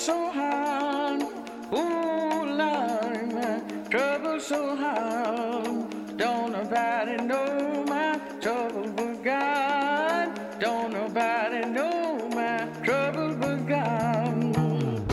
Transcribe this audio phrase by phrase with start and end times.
[0.00, 1.22] so hard.
[1.74, 5.09] Ooh, Lord, trouble so hard.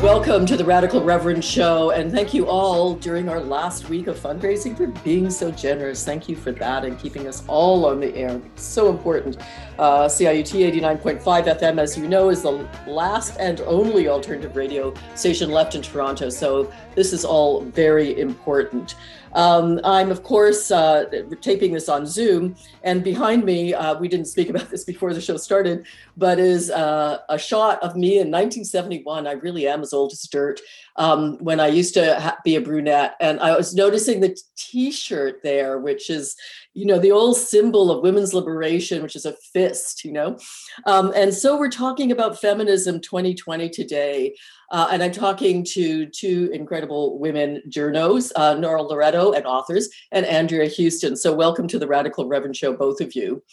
[0.07, 4.17] Welcome to the Radical Reverend Show, and thank you all during our last week of
[4.17, 6.05] fundraising for being so generous.
[6.05, 8.41] Thank you for that and keeping us all on the air.
[8.55, 9.35] So important.
[9.77, 11.21] Uh, CIUT 89.5
[11.59, 16.29] FM, as you know, is the last and only alternative radio station left in Toronto.
[16.29, 18.95] So this is all very important.
[19.33, 21.05] Um, I'm, of course, uh,
[21.41, 25.21] taping this on Zoom, and behind me, uh, we didn't speak about this before the
[25.21, 29.27] show started, but is uh, a shot of me in 1971.
[29.27, 30.59] I really am as old as dirt
[30.97, 33.15] um, when I used to ha- be a brunette.
[33.19, 36.35] And I was noticing the t shirt there, which is,
[36.73, 40.37] you know, the old symbol of women's liberation, which is a fist, you know.
[40.85, 44.35] Um, and so we're talking about feminism 2020 today.
[44.71, 50.25] Uh, and I'm talking to two incredible women journos, uh, Nora Loreto and authors, and
[50.25, 51.15] Andrea Houston.
[51.15, 53.43] So welcome to the Radical Reverend Show, both of you.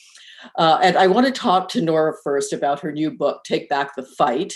[0.57, 3.95] Uh, and I want to talk to Nora first about her new book, Take Back
[3.95, 4.55] the Fight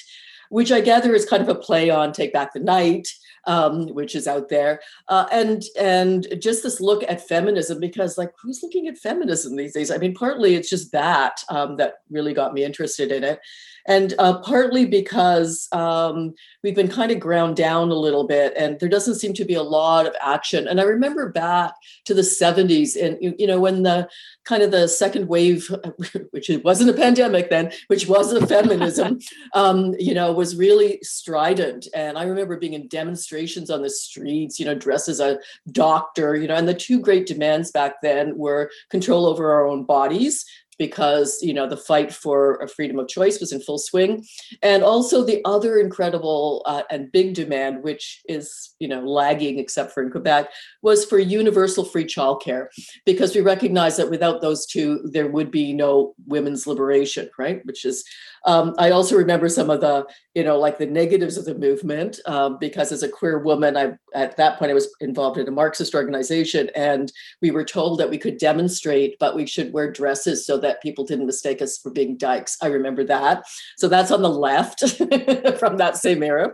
[0.51, 3.09] which I gather is kind of a play on Take Back the Night,
[3.47, 8.33] um, which is out there, uh, and and just this look at feminism because like
[8.41, 9.91] who's looking at feminism these days?
[9.91, 13.41] I mean, partly it's just that um, that really got me interested in it,
[13.89, 18.79] and uh, partly because um, we've been kind of ground down a little bit, and
[18.79, 20.69] there doesn't seem to be a lot of action.
[20.69, 21.73] And I remember back
[22.05, 24.09] to the '70s, and you know when the
[24.45, 25.75] kind of the second wave,
[26.31, 29.19] which it wasn't a pandemic then, which was a feminism,
[29.55, 31.89] um, you know, was really strident.
[31.95, 35.39] And I remember being in demonstrations on the streets, you know, dressed as a
[35.73, 39.85] doctor, you know, and the two great demands back then were control over our own
[39.85, 40.45] bodies
[40.79, 44.25] because you know the fight for a freedom of choice was in full swing.
[44.63, 49.93] And also the other incredible uh, and big demand which is you know lagging except
[49.93, 50.51] for in quebec
[50.83, 52.67] was for universal free childcare
[53.05, 57.65] because we recognize that without those two there would be no women's liberation right?
[57.65, 58.05] Which is
[58.47, 62.21] um, I also remember some of the, you know, like the negatives of the movement,
[62.27, 65.53] um, because as a queer woman, I at that point I was involved in a
[65.53, 67.13] Marxist organization, and
[67.43, 71.05] we were told that we could demonstrate, but we should wear dresses so that people
[71.05, 72.57] didn't mistake us for being dykes.
[72.63, 73.45] I remember that.
[73.77, 74.81] So that's on the left
[75.59, 76.53] from that same era.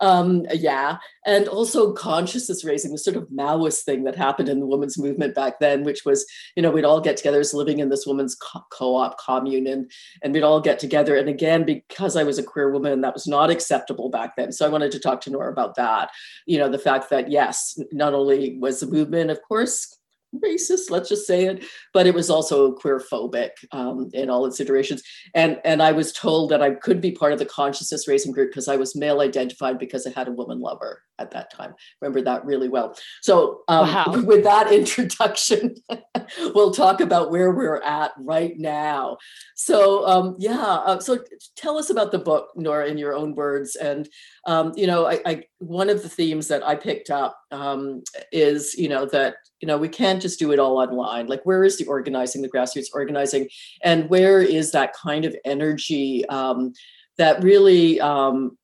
[0.00, 4.66] Um, yeah, and also consciousness raising, the sort of Maoist thing that happened in the
[4.66, 7.88] women's movement back then, which was, you know, we'd all get together as living in
[7.88, 9.90] this women's co- op commune, and
[10.22, 11.16] and we'd all get together.
[11.16, 14.52] And again, because I was a queer woman, that was not acceptable back then.
[14.52, 16.10] So I wanted to talk to Nora about that.
[16.46, 19.98] You know, the fact that yes, not only was the movement, of course,
[20.40, 24.60] racist, let's just say it, but it was also queer phobic um, in all its
[24.60, 25.02] iterations.
[25.34, 28.50] And and I was told that I could be part of the consciousness raising group
[28.50, 31.74] because I was male identified because I had a woman lover at that time.
[32.00, 32.96] Remember that really well.
[33.22, 34.22] So um, wow.
[34.24, 35.74] with that introduction,
[36.54, 39.16] we'll talk about where we're at right now.
[39.54, 41.18] So um, yeah, uh, so
[41.56, 43.76] tell us about the book, Nora, in your own words.
[43.76, 44.08] And
[44.46, 48.74] um, you know, I, I, one of the themes that I picked up um, is
[48.74, 51.26] you know that you know we can't just do it all online.
[51.26, 53.48] Like where is the organizing, the grassroots organizing,
[53.82, 56.72] and where is that kind of energy um,
[57.18, 58.56] that really um,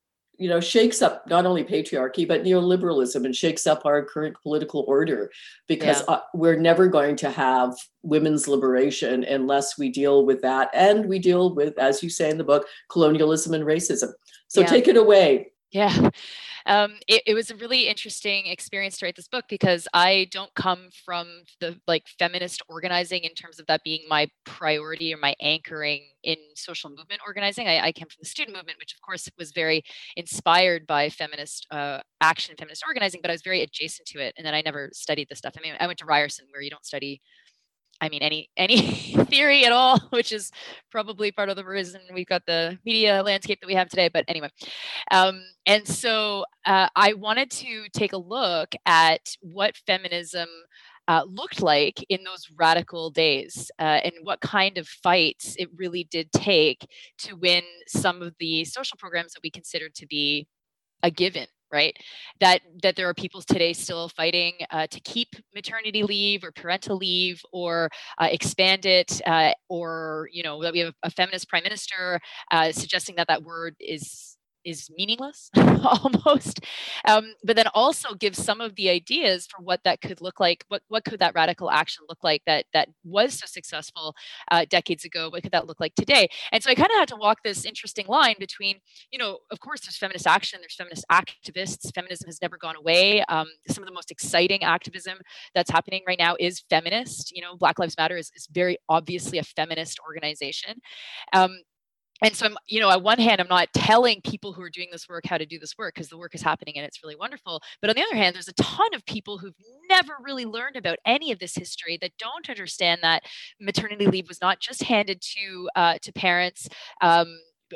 [0.42, 4.84] you know shakes up not only patriarchy but neoliberalism and shakes up our current political
[4.88, 5.30] order
[5.68, 6.14] because yeah.
[6.14, 11.18] uh, we're never going to have women's liberation unless we deal with that and we
[11.18, 14.10] deal with as you say in the book colonialism and racism
[14.48, 14.66] so yeah.
[14.66, 16.10] take it away yeah
[16.66, 20.54] um, it, it was a really interesting experience to write this book because I don't
[20.54, 21.26] come from
[21.60, 26.36] the like feminist organizing in terms of that being my priority or my anchoring in
[26.54, 27.68] social movement organizing.
[27.68, 29.82] I, I came from the student movement, which of course was very
[30.16, 34.34] inspired by feminist uh, action, feminist organizing, but I was very adjacent to it.
[34.36, 35.54] And then I never studied this stuff.
[35.58, 37.20] I mean, I went to Ryerson where you don't study
[38.02, 40.50] I mean, any any theory at all, which is
[40.90, 44.08] probably part of the reason we've got the media landscape that we have today.
[44.08, 44.50] But anyway,
[45.10, 50.48] um, and so uh, I wanted to take a look at what feminism
[51.08, 56.04] uh, looked like in those radical days uh, and what kind of fights it really
[56.10, 56.86] did take
[57.18, 60.46] to win some of the social programs that we considered to be
[61.02, 61.96] a given right?
[62.40, 66.96] That that there are people today still fighting uh, to keep maternity leave or parental
[66.96, 71.62] leave or uh, expand it uh, or you know that we have a feminist prime
[71.64, 72.20] minister
[72.50, 75.50] uh, suggesting that that word is is meaningless
[75.84, 76.60] almost
[77.06, 80.64] um, but then also give some of the ideas for what that could look like
[80.68, 84.14] what, what could that radical action look like that that was so successful
[84.50, 86.28] uh, decades ago what could that look like today?
[86.50, 88.76] And so i kind of had to walk this interesting line between
[89.10, 93.22] you know of course there's feminist action there's feminist activists feminism has never gone away
[93.28, 95.18] um, some of the most exciting activism
[95.54, 99.38] that's happening right now is feminist you know black lives matter is, is very obviously
[99.38, 100.80] a feminist organization
[101.32, 101.58] um,
[102.22, 104.88] and so i'm you know on one hand i'm not telling people who are doing
[104.92, 107.16] this work how to do this work because the work is happening and it's really
[107.16, 107.60] wonderful.
[107.80, 109.54] But on the other hand there's a ton of people who've
[109.88, 113.24] never really learned about any of this history that don't understand that
[113.60, 116.68] maternity leave was not just handed to uh, to parents
[117.00, 117.26] um,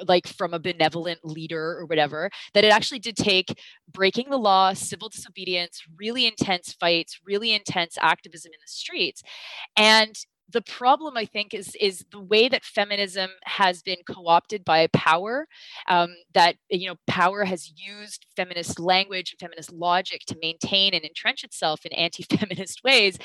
[0.06, 3.58] like from a benevolent leader or whatever that it actually did take
[3.90, 9.22] breaking the law civil disobedience really intense fights really intense activism in the streets.
[9.76, 10.14] And
[10.52, 15.46] the problem i think is is the way that feminism has been co-opted by power
[15.88, 21.04] um, that you know power has used feminist language and feminist logic to maintain and
[21.04, 23.18] entrench itself in anti-feminist ways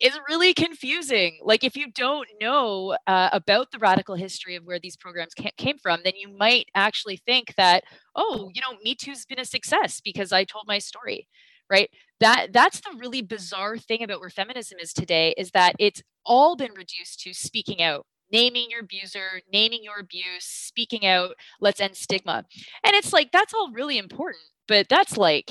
[0.00, 1.38] is really confusing.
[1.42, 5.78] Like, if you don't know uh, about the radical history of where these programs came
[5.78, 7.84] from, then you might actually think that,
[8.14, 11.28] oh, you know, Me Too's been a success because I told my story
[11.70, 11.90] right
[12.20, 16.56] that that's the really bizarre thing about where feminism is today is that it's all
[16.56, 21.96] been reduced to speaking out naming your abuser naming your abuse speaking out let's end
[21.96, 22.44] stigma.
[22.84, 25.50] And it's like that's all really important but that's like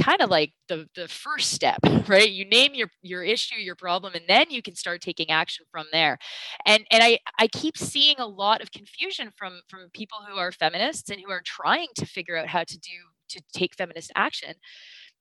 [0.00, 1.78] kind of like the the first step
[2.08, 2.30] right?
[2.30, 5.86] You name your your issue your problem and then you can start taking action from
[5.92, 6.18] there.
[6.66, 10.52] And and i i keep seeing a lot of confusion from from people who are
[10.52, 12.90] feminists and who are trying to figure out how to do
[13.30, 14.54] to take feminist action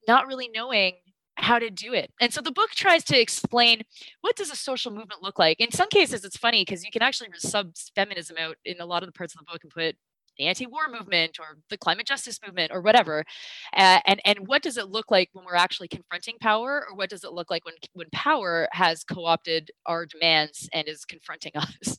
[0.07, 0.93] not really knowing
[1.35, 2.11] how to do it.
[2.19, 3.81] And so the book tries to explain
[4.21, 5.59] what does a social movement look like.
[5.59, 9.03] In some cases, it's funny because you can actually sub feminism out in a lot
[9.03, 9.95] of the parts of the book and put
[10.37, 13.23] the anti-war movement or the climate justice movement or whatever.
[13.75, 17.09] Uh, and and what does it look like when we're actually confronting power, or what
[17.09, 21.97] does it look like when when power has co-opted our demands and is confronting us?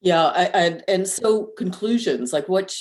[0.00, 2.80] Yeah, I, I, and so conclusions like what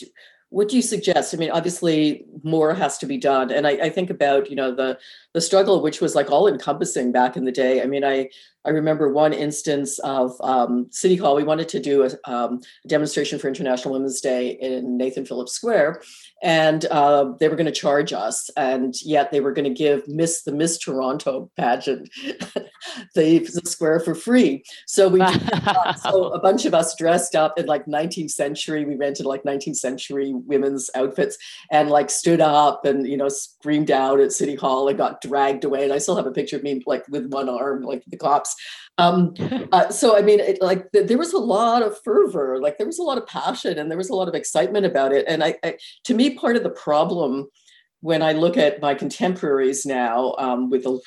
[0.55, 1.33] what do you suggest?
[1.33, 3.51] I mean, obviously more has to be done.
[3.51, 4.97] And I, I, think about, you know, the
[5.33, 7.81] the struggle, which was like all encompassing back in the day.
[7.81, 8.29] I mean, I
[8.65, 11.35] I remember one instance of um, City Hall.
[11.35, 16.01] We wanted to do a um, demonstration for International Women's Day in Nathan Phillips Square,
[16.41, 20.07] and uh, they were going to charge us, and yet they were going to give
[20.07, 22.09] Miss the Miss Toronto pageant
[23.15, 24.63] the, the square for free.
[24.87, 25.19] So we,
[26.01, 28.85] so a bunch of us dressed up in like 19th century.
[28.85, 31.37] We rented like 19th century women's outfits
[31.71, 35.65] and like stood up and you know screamed out at City Hall and got dragged
[35.65, 35.83] away.
[35.83, 38.54] And I still have a picture of me like with one arm, like the cops
[38.97, 39.33] um,
[39.71, 42.87] uh, so I mean, it, like th- there was a lot of fervor, like there
[42.87, 45.25] was a lot of passion, and there was a lot of excitement about it.
[45.27, 47.47] And I, I to me, part of the problem
[48.01, 50.99] when I look at my contemporaries now um, with the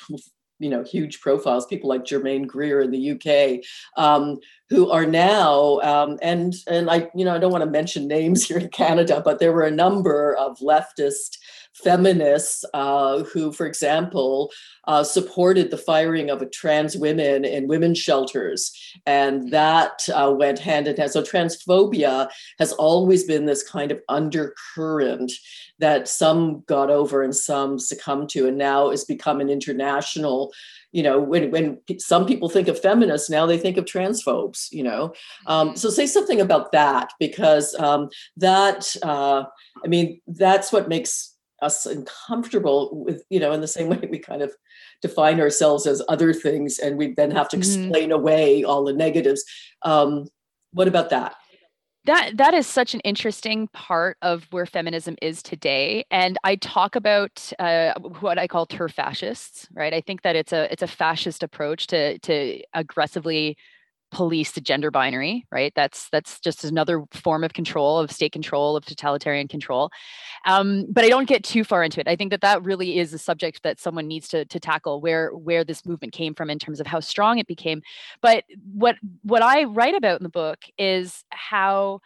[0.59, 3.63] you know huge profiles, people like Germaine Greer in the UK,
[3.97, 4.37] um,
[4.69, 8.45] who are now um, and and I you know I don't want to mention names
[8.47, 11.37] here in Canada, but there were a number of leftist
[11.83, 14.51] feminists uh, who, for example,
[14.85, 18.71] uh, supported the firing of a trans women in women's shelters.
[19.05, 21.11] And that uh, went hand in hand.
[21.11, 25.31] So, transphobia has always been this kind of undercurrent
[25.79, 30.51] that some got over and some succumbed to, and now has become an international
[30.91, 34.83] you know when when some people think of feminists now they think of transphobes you
[34.83, 35.13] know
[35.45, 35.77] um, mm-hmm.
[35.77, 39.43] so say something about that because um, that uh,
[39.83, 44.19] i mean that's what makes us uncomfortable with you know in the same way we
[44.19, 44.53] kind of
[45.01, 47.81] define ourselves as other things and we then have to mm-hmm.
[47.83, 48.15] explain mm.
[48.15, 49.43] away all the negatives
[49.83, 50.27] um,
[50.71, 51.35] what about that
[52.05, 56.95] that that is such an interesting part of where feminism is today and i talk
[56.95, 60.87] about uh, what i call TERF fascists right i think that it's a it's a
[60.87, 63.57] fascist approach to to aggressively
[64.11, 65.73] police the gender binary right?
[65.75, 69.91] That's that's just another form of control of state control of totalitarian control.
[70.45, 72.07] Um, but i don't get too far into it.
[72.07, 75.31] I think that that really is a subject that someone needs to, to tackle where
[75.31, 77.81] where this movement came from in terms of how strong it became.
[78.21, 82.01] But what what i write about in the book is how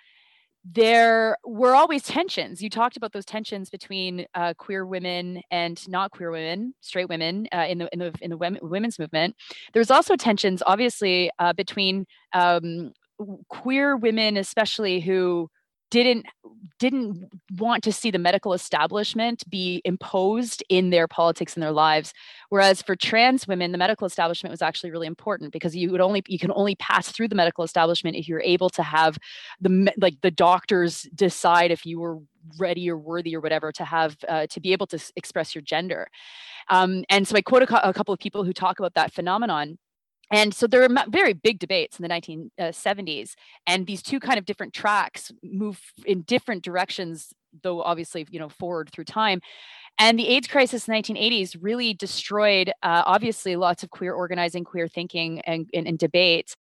[0.65, 2.61] there were always tensions.
[2.61, 7.47] You talked about those tensions between uh, queer women and not queer women, straight women
[7.53, 9.35] uh, in the in the in the women's movement.
[9.73, 12.93] There's also tensions, obviously, uh, between um,
[13.49, 15.49] queer women, especially who
[15.93, 16.25] didn't
[16.79, 22.13] didn't want to see the medical establishment be imposed in their politics and their lives.
[22.49, 26.23] Whereas for trans women the medical establishment was actually really important because you would only
[26.27, 29.19] you can only pass through the medical establishment if you're able to have
[29.61, 32.17] the like the doctors decide if you were
[32.57, 36.07] ready or worthy or whatever to have uh, to be able to express your gender.
[36.69, 39.77] Um, and so i quote a, a couple of people who talk about that phenomenon
[40.31, 43.33] and so there are very big debates in the 1970s uh,
[43.67, 48.49] and these two kind of different tracks move in different directions though obviously you know
[48.49, 49.39] forward through time
[49.99, 54.63] and the AIDS crisis in the 1980s really destroyed, uh, obviously, lots of queer organizing,
[54.63, 56.55] queer thinking, and, and, and debate.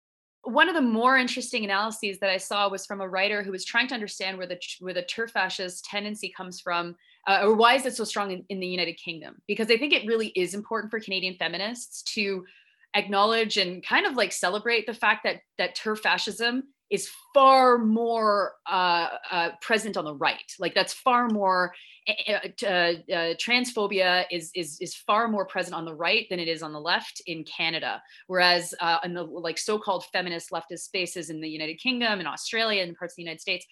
[0.45, 3.65] One of the more interesting analyses that I saw was from a writer who was
[3.65, 6.97] trying to understand where the where the TERF fascist tendency comes from,
[7.27, 9.43] uh, or why is it so strong in, in the United Kingdom?
[9.47, 12.47] Because I think it really is important for Canadian feminists to
[12.95, 18.54] acknowledge and kind of like celebrate the fact that that TERF fascism is far more
[18.66, 20.52] uh, uh, present on the right.
[20.59, 21.75] Like that's far more
[22.09, 22.33] uh,
[22.66, 22.95] uh,
[23.35, 26.80] transphobia is, is is far more present on the right than it is on the
[26.80, 28.02] left in Canada.
[28.26, 32.83] Whereas uh, in the like so-called feminist leftist spaces in the United Kingdom and Australia
[32.83, 33.66] and parts of the United States,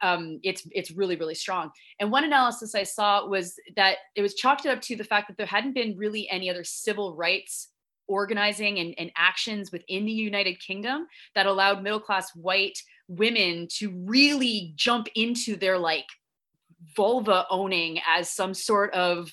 [0.00, 1.70] um, it's it's really really strong.
[2.00, 5.36] And one analysis I saw was that it was chalked up to the fact that
[5.36, 7.68] there hadn't been really any other civil rights
[8.08, 12.78] organizing and, and actions within the United Kingdom that allowed middle class white
[13.08, 16.06] women to really jump into their like
[16.96, 19.30] vulva owning as some sort of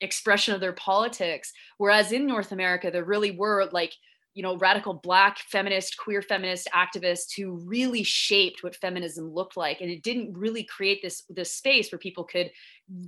[0.00, 1.52] expression of their politics.
[1.78, 3.92] Whereas in North America, there really were like,
[4.34, 9.80] you know, radical black feminist, queer feminist activists who really shaped what feminism looked like.
[9.80, 12.50] And it didn't really create this, this space where people could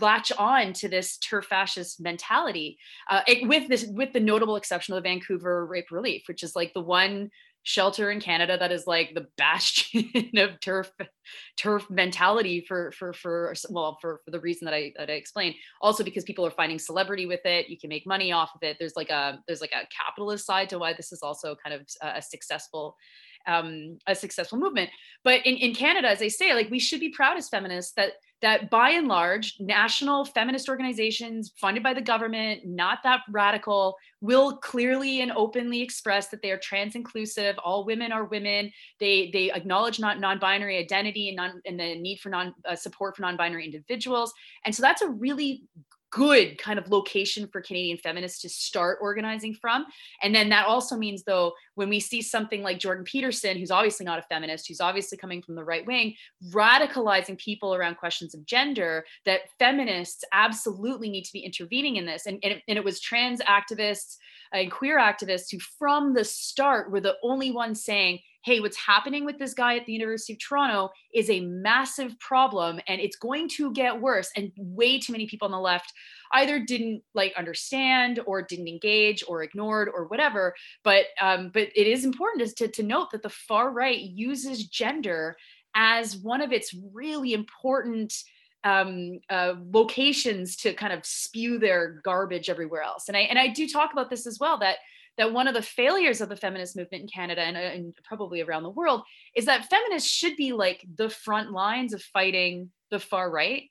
[0.00, 2.78] latch on to this TERF fascist mentality.
[3.10, 6.56] Uh, it, with this, with the notable exception of the Vancouver Rape Relief, which is
[6.56, 7.30] like the one
[7.68, 10.04] shelter in Canada that is like the bastion
[10.36, 10.90] of TERF
[11.60, 15.54] TERF mentality for for for well for, for the reason that I that I explained.
[15.82, 18.78] Also because people are finding celebrity with it, you can make money off of it.
[18.78, 21.86] There's like a there's like a capitalist side to why this is also kind of
[22.00, 22.96] a, successful
[23.46, 24.90] um, a successful movement.
[25.22, 28.12] But in, in Canada, as I say, like we should be proud as feminists that
[28.40, 34.56] that by and large, national feminist organizations funded by the government, not that radical, will
[34.58, 37.56] clearly and openly express that they are trans inclusive.
[37.64, 38.70] All women are women.
[39.00, 43.16] They they acknowledge not non-binary identity and non and the need for non uh, support
[43.16, 44.32] for non-binary individuals.
[44.64, 45.64] And so that's a really
[46.10, 49.84] good kind of location for Canadian feminists to start organizing from.
[50.22, 54.06] And then that also means, though, when we see something like Jordan Peterson, who's obviously
[54.06, 56.14] not a feminist, who's obviously coming from the right wing,
[56.50, 62.26] radicalizing people around questions of gender, that feminists absolutely need to be intervening in this.
[62.26, 64.16] And, and, it, and it was trans activists
[64.52, 69.26] and queer activists who, from the start, were the only ones saying, hey, what's happening
[69.26, 73.46] with this guy at the University of Toronto is a massive problem and it's going
[73.46, 74.30] to get worse.
[74.36, 75.92] And way too many people on the left
[76.32, 80.54] either didn't like understand or didn't engage or ignored or whatever.
[80.82, 85.36] But um, but it is important to, to note that the far right uses gender
[85.74, 88.14] as one of its really important
[88.64, 93.08] um, uh, locations to kind of spew their garbage everywhere else.
[93.08, 94.78] And I and I do talk about this as well that
[95.18, 98.40] that one of the failures of the feminist movement in Canada and, uh, and, probably
[98.40, 99.02] around the world
[99.34, 103.64] is that feminists should be like the front lines of fighting the far right.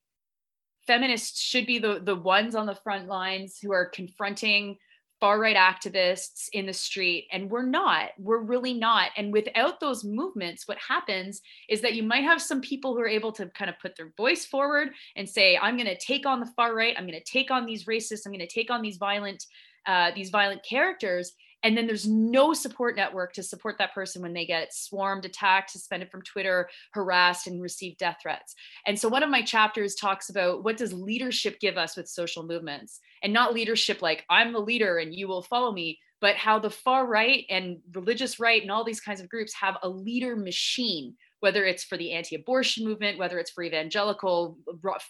[0.85, 4.77] Feminists should be the, the ones on the front lines who are confronting
[5.19, 7.27] far right activists in the street.
[7.31, 9.09] And we're not, we're really not.
[9.17, 13.07] And without those movements, what happens is that you might have some people who are
[13.07, 16.39] able to kind of put their voice forward and say, I'm going to take on
[16.39, 18.81] the far right, I'm going to take on these racists, I'm going to take on
[18.81, 19.43] these violent
[19.87, 24.33] uh, these violent characters and then there's no support network to support that person when
[24.33, 28.55] they get swarmed attacked suspended from twitter harassed and receive death threats.
[28.85, 32.43] And so one of my chapters talks about what does leadership give us with social
[32.43, 32.99] movements?
[33.23, 36.69] And not leadership like i'm the leader and you will follow me but how the
[36.69, 41.15] far right and religious right and all these kinds of groups have a leader machine
[41.39, 44.57] whether it's for the anti-abortion movement whether it's for evangelical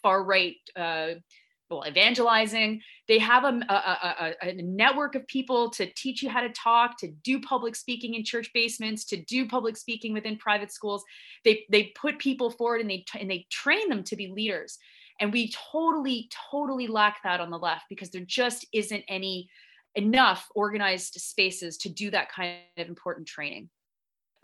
[0.01, 1.10] far right uh,
[1.69, 2.81] well, evangelizing.
[3.07, 6.97] They have a, a, a, a, network of people to teach you how to talk,
[7.00, 11.03] to do public speaking in church basements, to do public speaking within private schools.
[11.43, 14.77] They they put people forward and they and they train them to be leaders.
[15.19, 19.50] And we totally totally lack that on the left because there just isn't any
[19.95, 23.69] enough organized spaces to do that kind of important training.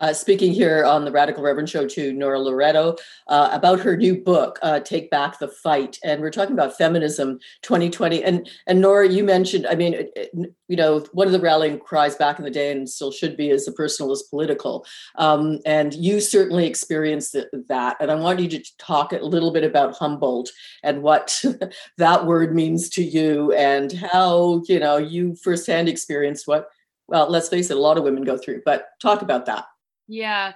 [0.03, 2.98] Uh, speaking here on the Radical Reverend Show to Nora Loreto
[3.29, 5.98] uh, about her new book, uh, Take Back the Fight.
[6.03, 8.22] And we're talking about feminism 2020.
[8.22, 11.79] And, and Nora, you mentioned, I mean, it, it, you know, one of the rallying
[11.79, 14.86] cries back in the day and still should be is the personal is political.
[15.15, 17.38] Um, and you certainly experienced
[17.69, 17.95] that.
[18.01, 20.51] And I want you to talk a little bit about Humboldt
[20.83, 21.41] and what
[21.98, 26.67] that word means to you and how, you know, you firsthand experienced what
[27.07, 29.65] well, let's face it, a lot of women go through, but talk about that.
[30.07, 30.53] Yeah.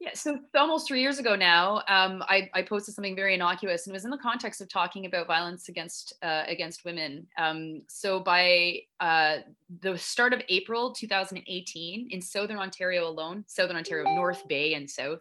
[0.00, 3.92] Yeah, so almost three years ago now, um, I, I, posted something very innocuous, and
[3.92, 7.26] it was in the context of talking about violence against uh, against women.
[7.36, 9.38] Um, so by uh,
[9.80, 15.18] the start of April 2018, in Southern Ontario alone, Southern Ontario, North Bay, and South,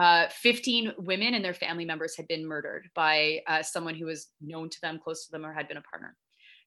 [0.00, 4.30] uh, 15 women and their family members had been murdered by uh, someone who was
[4.40, 6.16] known to them, close to them, or had been a partner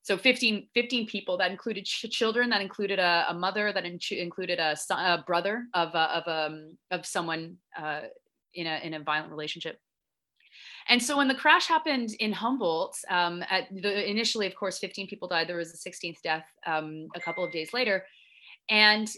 [0.06, 3.98] so 15, 15 people that included ch- children that included a, a mother that in-
[4.12, 8.02] included a, son, a, brother of, uh, of, um, of someone uh,
[8.54, 9.80] in, a, in a violent relationship
[10.88, 15.08] and so when the crash happened in Humboldt, um, at the, initially, of course, 15
[15.08, 15.50] people died.
[15.50, 18.06] There was a 16th death um, a couple of days later.
[18.70, 19.10] And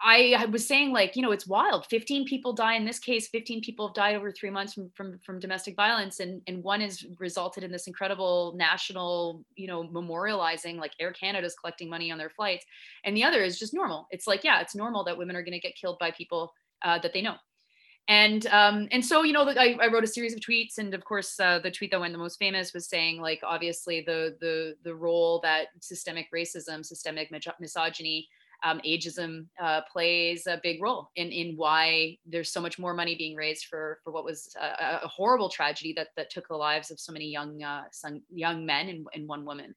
[0.00, 1.86] I, was saying like, you know, it's wild.
[1.86, 3.28] 15 people die in this case.
[3.28, 6.80] 15 people have died over three months from from, from domestic violence, and and one
[6.80, 10.76] has resulted in this incredible national, you know, memorializing.
[10.76, 12.64] Like Air Canada is collecting money on their flights,
[13.04, 14.06] and the other is just normal.
[14.10, 16.52] It's like, yeah, it's normal that women are going to get killed by people
[16.82, 17.34] uh, that they know.
[18.06, 21.04] And um, and so you know, I, I wrote a series of tweets, and of
[21.04, 24.76] course, uh, the tweet that went the most famous was saying like, obviously, the the
[24.84, 28.28] the role that systemic racism, systemic misogyny
[28.64, 33.14] um, ageism uh, plays a big role in in why there's so much more money
[33.14, 36.90] being raised for for what was a, a horrible tragedy that that took the lives
[36.90, 39.74] of so many young uh, some young men and, and one woman.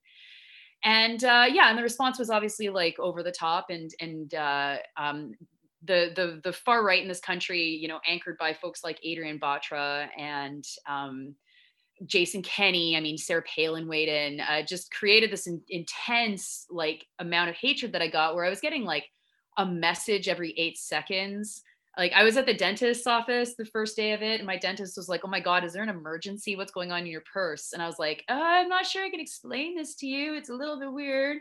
[0.84, 4.78] And uh, yeah, and the response was obviously like over the top and and uh,
[4.98, 5.36] um,
[5.84, 9.40] the the the far right in this country, you know, anchored by folks like Adrian
[9.40, 11.36] Batra and um,
[12.06, 17.06] Jason Kenney, I mean, Sarah Palin weighed in, uh, just created this in, intense like
[17.20, 19.06] amount of hatred that I got where I was getting like
[19.58, 21.62] a message every eight seconds.
[21.98, 24.96] Like I was at the dentist's office the first day of it, and my dentist
[24.96, 26.56] was like, "Oh my God, is there an emergency?
[26.56, 29.10] What's going on in your purse?" And I was like, uh, "I'm not sure I
[29.10, 30.36] can explain this to you.
[30.36, 31.38] It's a little bit weird."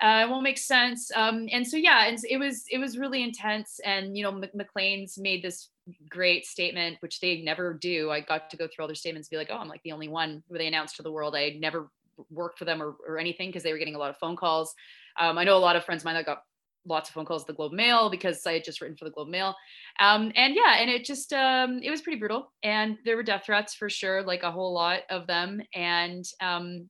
[0.00, 1.10] uh, it won't make sense.
[1.16, 3.80] Um, and so yeah, and it was it was really intense.
[3.84, 5.70] And you know, Maclean's made this
[6.08, 8.10] great statement, which they never do.
[8.10, 10.08] I got to go through all their statements, be like, oh, I'm like the only
[10.08, 11.90] one where they announced to the world I never
[12.30, 14.74] worked for them or, or anything because they were getting a lot of phone calls.
[15.18, 16.42] Um, I know a lot of friends of mine that got
[16.86, 19.10] lots of phone calls at the Globe Mail because I had just written for the
[19.10, 19.54] Globe Mail.
[20.00, 22.52] Um, and yeah, and it just um, it was pretty brutal.
[22.62, 25.60] And there were death threats for sure, like a whole lot of them.
[25.74, 26.88] And um,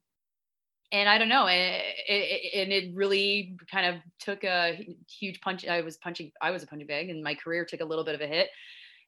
[0.90, 5.66] and I don't know, it, it, and it really kind of took a huge punch.
[5.66, 8.14] I was punching, I was a punching bag, and my career took a little bit
[8.14, 8.48] of a hit.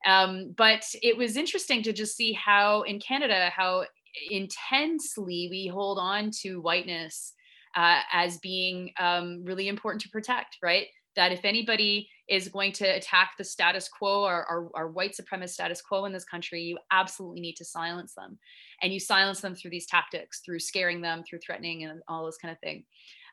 [0.07, 3.85] Um, but it was interesting to just see how in Canada, how
[4.31, 7.35] intensely we hold on to whiteness
[7.77, 10.87] uh, as being um, really important to protect, right?
[11.17, 15.51] That if anybody is going to attack the status quo or our, our white supremacist
[15.51, 18.39] status quo in this country, you absolutely need to silence them.
[18.83, 22.39] And you silence them through these tactics, through scaring them, through threatening, and all this
[22.39, 22.85] kind of thing.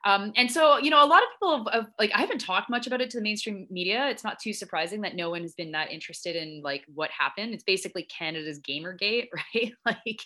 [0.07, 2.69] Um, and so, you know, a lot of people have, have, like, I haven't talked
[2.69, 4.07] much about it to the mainstream media.
[4.07, 7.53] It's not too surprising that no one has been that interested in like what happened.
[7.53, 9.73] It's basically Canada's Gamergate, right?
[9.85, 10.21] like,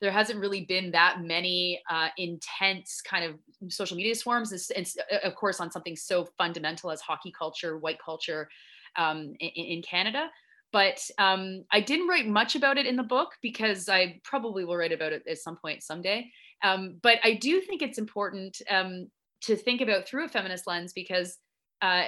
[0.00, 5.18] there hasn't really been that many uh, intense kind of social media swarms, and uh,
[5.26, 8.48] of course on something so fundamental as hockey culture, white culture
[8.96, 10.30] um, in, in, Canada.
[10.72, 14.76] But um, I didn't write much about it in the book because I probably will
[14.76, 16.30] write about it at some point someday.
[16.62, 19.08] Um, but I do think it's important um,
[19.42, 21.38] to think about through a feminist lens because
[21.82, 22.04] uh,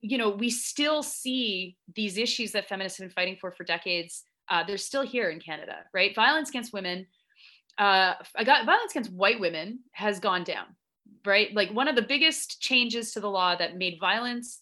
[0.00, 4.24] you know we still see these issues that feminists have been fighting for for decades
[4.48, 6.14] uh, they're still here in Canada, right?
[6.14, 7.06] Violence against women,
[7.78, 8.14] uh,
[8.44, 10.66] violence against white women has gone down,
[11.24, 11.52] right?
[11.54, 14.60] Like one of the biggest changes to the law that made violence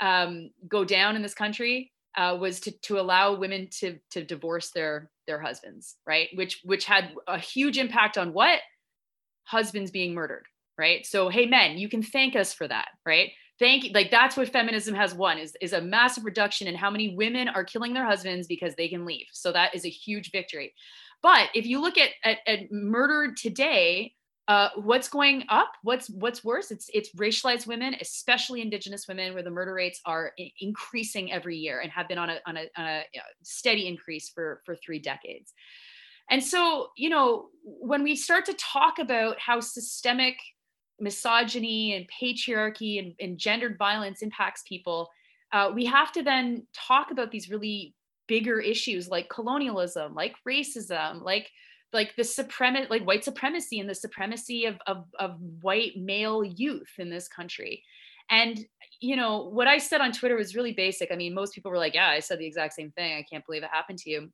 [0.00, 4.70] um, go down in this country uh, was to to allow women to to divorce
[4.70, 6.28] their their husbands, right?
[6.34, 8.60] Which which had a huge impact on what
[9.44, 10.46] husbands being murdered,
[10.78, 11.06] right?
[11.06, 13.30] So hey, men, you can thank us for that, right?
[13.58, 13.90] thank you.
[13.92, 17.48] like that's what feminism has won is is a massive reduction in how many women
[17.48, 20.72] are killing their husbands because they can leave so that is a huge victory
[21.22, 24.12] but if you look at at, at murder today
[24.48, 29.42] uh, what's going up what's what's worse it's it's racialized women especially indigenous women where
[29.42, 32.68] the murder rates are I- increasing every year and have been on a, on a,
[32.76, 33.02] on a
[33.42, 35.52] steady increase for for three decades
[36.30, 40.36] and so you know when we start to talk about how systemic
[41.00, 45.08] misogyny and patriarchy and, and gendered violence impacts people,
[45.52, 47.94] uh, we have to then talk about these really
[48.26, 51.50] bigger issues like colonialism, like racism, like
[51.92, 56.90] like the supremacy, like white supremacy and the supremacy of, of, of white male youth
[56.98, 57.82] in this country.
[58.28, 58.58] And
[59.00, 61.12] you know what I said on Twitter was really basic.
[61.12, 63.16] I mean, most people were like, "Yeah, I said the exact same thing.
[63.16, 64.30] I can't believe it happened to you."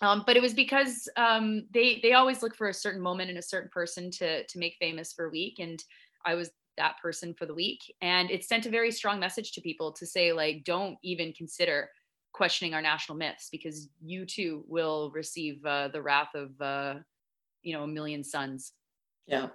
[0.00, 3.38] Um, but it was because um, they they always look for a certain moment and
[3.38, 5.82] a certain person to to make famous for a week, and
[6.24, 7.92] I was that person for the week.
[8.00, 11.90] And it sent a very strong message to people to say like, don't even consider
[12.32, 16.94] questioning our national myths because you too will receive uh, the wrath of uh,
[17.62, 18.72] you know a million suns
[19.28, 19.48] yeah.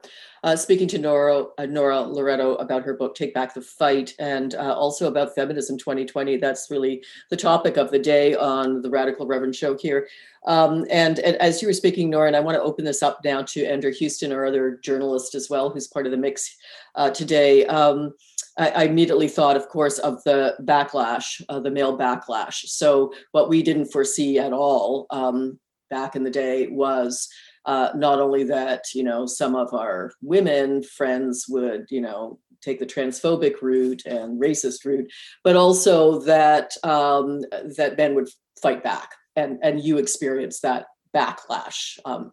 [0.43, 4.53] Uh, speaking to Nora, uh, Nora Loreto about her book, Take Back the Fight, and
[4.55, 6.37] uh, also about Feminism 2020.
[6.37, 10.07] That's really the topic of the day on the Radical Reverend show here.
[10.45, 13.21] Um, and, and, as you were speaking, Nora, and I want to open this up
[13.23, 16.55] now to Andrea Houston, our other journalist as well, who's part of the mix
[16.95, 17.65] uh, today.
[17.65, 18.13] Um,
[18.57, 22.67] I, immediately thought, of course, of the backlash, uh, the male backlash.
[22.67, 25.57] So, what we didn't foresee at all um,
[25.89, 27.29] back in the day was
[27.65, 32.79] uh, not only that you know some of our women friends would you know take
[32.79, 35.11] the transphobic route and racist route,
[35.43, 37.41] but also that um,
[37.77, 38.29] that men would
[38.61, 41.97] fight back, and and you experience that backlash.
[42.05, 42.31] Um,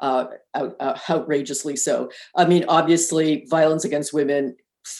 [0.00, 2.10] uh, out, uh, outrageously so.
[2.34, 4.56] I mean, obviously, violence against women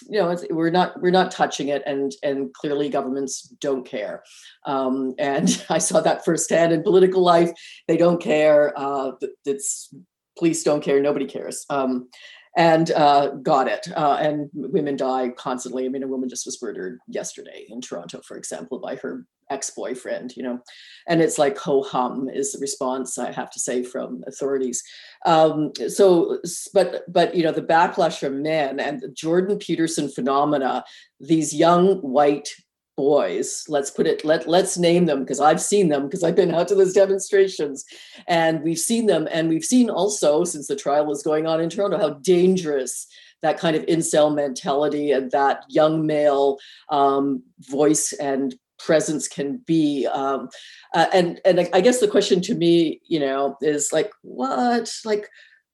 [0.08, 4.22] you know we're not we're not touching it and and clearly governments don't care
[4.66, 7.50] um, and i saw that firsthand in political life
[7.88, 9.12] they don't care uh,
[9.44, 9.94] it's
[10.38, 12.08] police don't care nobody cares um,
[12.56, 13.86] and uh, got it.
[13.96, 15.86] Uh, and women die constantly.
[15.86, 20.36] I mean, a woman just was murdered yesterday in Toronto, for example, by her ex-boyfriend.
[20.36, 20.60] You know,
[21.06, 24.82] and it's like ho hum is the response I have to say from authorities.
[25.26, 26.40] Um, so,
[26.74, 30.84] but but you know, the backlash from men and the Jordan Peterson phenomena.
[31.20, 32.48] These young white
[32.96, 36.54] boys let's put it let let's name them because i've seen them because i've been
[36.54, 37.86] out to those demonstrations
[38.28, 41.70] and we've seen them and we've seen also since the trial was going on in
[41.70, 43.06] toronto how dangerous
[43.40, 46.58] that kind of incel mentality and that young male
[46.90, 48.54] um, voice and
[48.84, 50.48] presence can be um,
[50.94, 54.92] uh, and and i guess the question to me you know is like what?
[55.04, 55.28] Like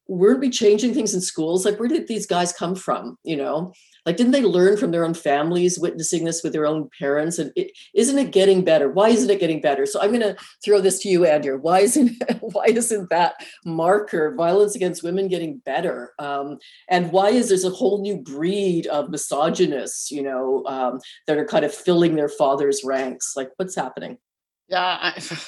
[0.07, 1.64] weren't we changing things in schools?
[1.64, 3.73] Like where did these guys come from you know
[4.09, 7.38] like didn't they learn from their own families witnessing this with their own parents?
[7.38, 7.53] And
[7.94, 8.90] is not it getting better?
[8.90, 9.85] Why isn't it getting better?
[9.85, 11.59] So i'm going to throw this to you andrea.
[11.59, 13.35] Why isn't why isn't that
[13.66, 16.14] marker violence against women getting better?
[16.18, 16.57] Um,
[16.88, 21.44] and why is there's a whole new breed of misogynists you know um, that are
[21.44, 23.35] kind of filling their father's ranks?
[23.37, 24.16] Like what's happening
[24.68, 25.38] yeah, I,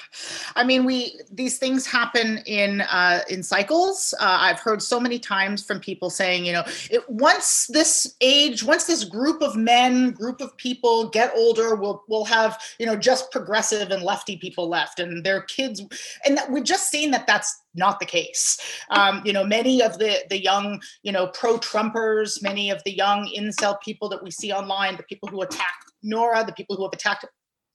[0.56, 4.14] I, mean, we these things happen in uh, in cycles.
[4.18, 8.64] Uh, I've heard so many times from people saying, you know, it, once this age,
[8.64, 12.96] once this group of men, group of people get older, we'll we'll have you know
[12.96, 15.82] just progressive and lefty people left, and their kids,
[16.24, 18.58] and that, we've just seen that that's not the case.
[18.90, 23.30] Um, you know, many of the the young, you know, pro-Trumpers, many of the young
[23.36, 26.92] incel people that we see online, the people who attack Nora, the people who have
[26.92, 27.26] attacked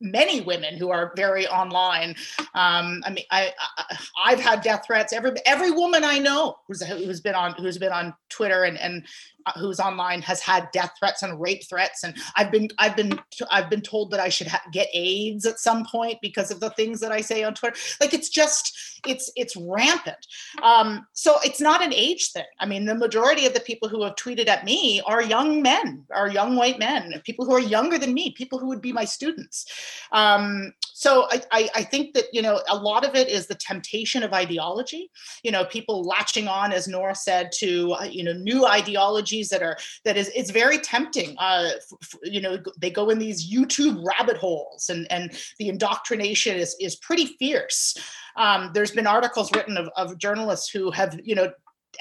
[0.01, 2.15] many women who are very online.
[2.53, 3.51] Um, I mean, I,
[4.23, 5.13] I have had death threats.
[5.13, 9.05] Every every woman I know who's who's been on who's been on Twitter and and
[9.59, 12.03] who's online has had death threats and rape threats.
[12.03, 13.19] And i've been i've been
[13.51, 16.69] i've been told that i should ha- get aids at some point because of the
[16.71, 17.77] things that i say on twitter.
[17.99, 20.17] Like it's just it's it's rampant.
[20.63, 22.45] Um, so it's not an age thing.
[22.59, 26.05] I mean the majority of the people who have tweeted at me are young men
[26.13, 29.05] are young white men people who are younger than me people who would be my
[29.05, 29.65] students.
[30.11, 33.55] Um, so I, I, I think that you know a lot of it is the
[33.55, 35.11] temptation of ideology.
[35.43, 38.65] You know people latching on as nora said to uh, you know new
[39.35, 41.69] ideologies that are that is it's very tempting uh
[42.01, 46.75] f- you know they go in these youtube rabbit holes and and the indoctrination is
[46.79, 47.97] is pretty fierce.
[48.37, 51.51] Um, there's been articles written of, of journalists who have you know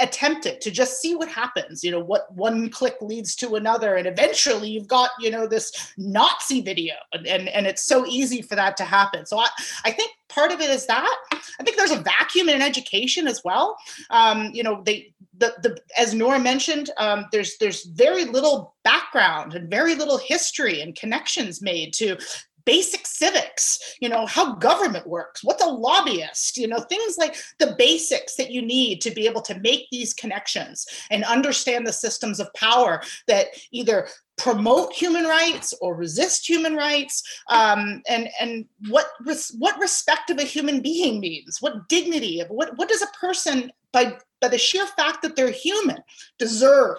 [0.01, 3.95] attempt it to just see what happens you know what one click leads to another
[3.95, 8.43] and eventually you've got you know this nazi video and and, and it's so easy
[8.43, 9.25] for that to happen.
[9.25, 9.49] So i
[9.85, 11.17] i think part of it is that.
[11.33, 13.77] I think there's a vacuum in education as well.
[14.11, 19.55] Um, you know they the, the as nora mentioned um, there's there's very little background
[19.55, 22.17] and very little history and connections made to
[22.65, 27.75] basic civics, you know, how government works, what's a lobbyist, you know, things like the
[27.79, 32.41] basics that you need to be able to make these connections and understand the systems
[32.41, 39.07] of power that either promote human rights or resist human rights um, and and what
[39.25, 43.19] res- what respect of a human being means what dignity of what what does a
[43.19, 44.17] person by
[44.49, 45.99] the sheer fact that they're human
[46.39, 46.99] deserve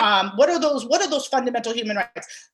[0.00, 2.50] um, what are those what are those fundamental human rights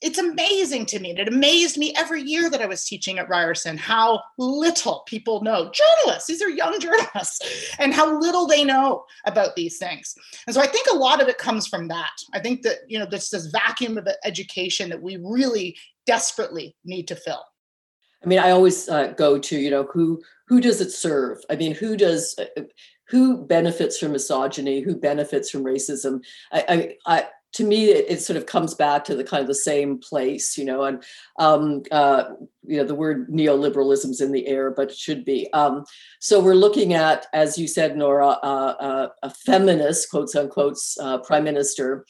[0.00, 1.10] it's amazing to me.
[1.10, 5.42] And it amazed me every year that I was teaching at Ryerson how little people
[5.42, 5.72] know.
[5.72, 10.14] Journalists, these are young journalists, and how little they know about these things.
[10.46, 12.12] And so I think a lot of it comes from that.
[12.32, 15.76] I think that, you know, there's this vacuum of education that we really
[16.06, 17.42] desperately need to fill.
[18.22, 21.38] I mean, I always uh, go to, you know, who who does it serve?
[21.50, 22.62] I mean, who does uh,
[23.08, 24.80] who benefits from misogyny?
[24.80, 26.22] Who benefits from racism?
[26.52, 29.46] I, I, I to me, it, it, sort of comes back to the kind of
[29.46, 31.02] the same place, you know, and
[31.38, 32.24] um, uh,
[32.66, 35.50] you know the word neoliberalism is in the air, but it should be.
[35.52, 35.84] Um,
[36.20, 41.18] so we're looking at, as you said, Nora, uh, uh, a feminist, quotes unquote, uh,
[41.18, 42.04] prime minister,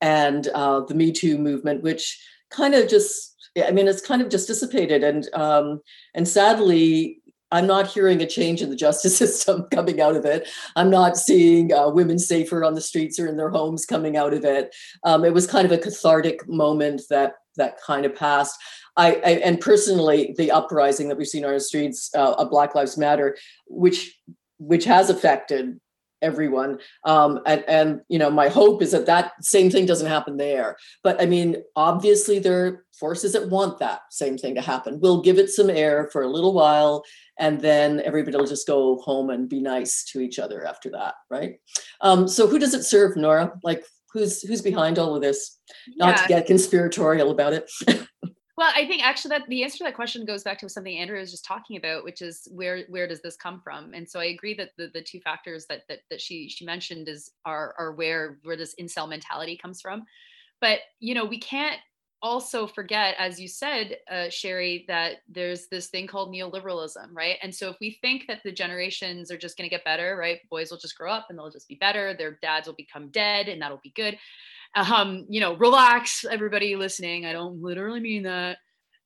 [0.00, 4.28] and uh, the Me Too movement, which kind of just I mean, it's kind of
[4.28, 5.80] just dissipated, and um,
[6.14, 7.20] and sadly,
[7.54, 10.48] I'm not hearing a change in the justice system coming out of it.
[10.74, 14.34] I'm not seeing uh, women safer on the streets or in their homes coming out
[14.34, 14.74] of it.
[15.04, 18.58] Um, it was kind of a cathartic moment that that kind of passed.
[18.96, 22.74] I, I and personally, the uprising that we've seen on the streets uh, of Black
[22.74, 23.36] Lives Matter,
[23.66, 24.18] which
[24.58, 25.80] which has affected
[26.24, 26.78] everyone.
[27.04, 30.76] Um, and and you know my hope is that that same thing doesn't happen there.
[31.04, 35.00] But i mean obviously there are forces that want that same thing to happen.
[35.00, 37.04] We'll give it some air for a little while
[37.38, 41.14] and then everybody will just go home and be nice to each other after that
[41.30, 41.54] right?
[42.00, 43.52] Um, so who does it serve nora?
[43.62, 45.58] Like who's who's behind all of this?
[45.96, 46.22] Not yeah.
[46.22, 47.70] to get conspiratorial about it
[48.56, 51.20] Well, I think actually that the answer to that question goes back to something Andrea
[51.20, 53.94] was just talking about, which is where where does this come from?
[53.94, 57.08] And so I agree that the, the two factors that, that that she she mentioned
[57.08, 60.04] is are are where where this incel mentality comes from.
[60.60, 61.80] But you know, we can't
[62.22, 67.36] also forget, as you said, uh, Sherry, that there's this thing called neoliberalism, right?
[67.42, 70.38] And so if we think that the generations are just going to get better, right?
[70.48, 72.14] Boys will just grow up and they'll just be better.
[72.14, 74.16] Their dads will become dead and that'll be good
[74.76, 77.26] um, you know, relax, everybody listening.
[77.26, 78.58] I don't literally mean that.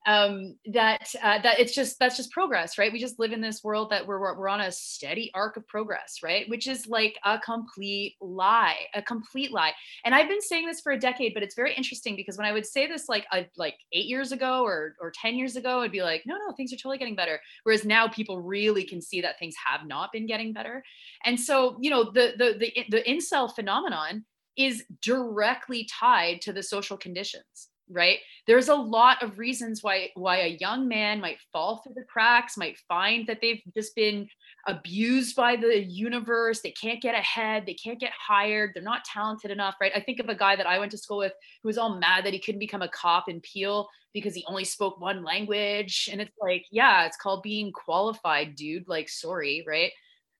[0.07, 2.91] Um, that uh, that it's just that's just progress, right?
[2.91, 6.21] We just live in this world that we're we're on a steady arc of progress,
[6.23, 6.49] right?
[6.49, 9.73] Which is like a complete lie, a complete lie.
[10.07, 12.53] And I've been saying this for a decade, but it's very interesting because when I
[12.53, 15.93] would say this like a, like eight years ago or or ten years ago, I'd
[15.93, 17.39] be like, no, no, things are totally getting better.
[17.65, 20.83] Whereas now people really can see that things have not been getting better.
[21.27, 24.25] And so you know the the the the incel phenomenon
[24.59, 28.19] is directly tied to the social conditions right?
[28.47, 32.57] There's a lot of reasons why why a young man might fall through the cracks
[32.57, 34.29] might find that they've just been
[34.67, 39.51] abused by the universe they can't get ahead they can't get hired they're not talented
[39.51, 39.93] enough right?
[39.95, 42.25] I think of a guy that i went to school with who was all mad
[42.25, 46.21] that he couldn't become a cop in peel because he only spoke one language and
[46.21, 49.93] it's like yeah it's called being qualified dude like sorry right?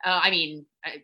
[0.05, 1.03] Uh, i mean I,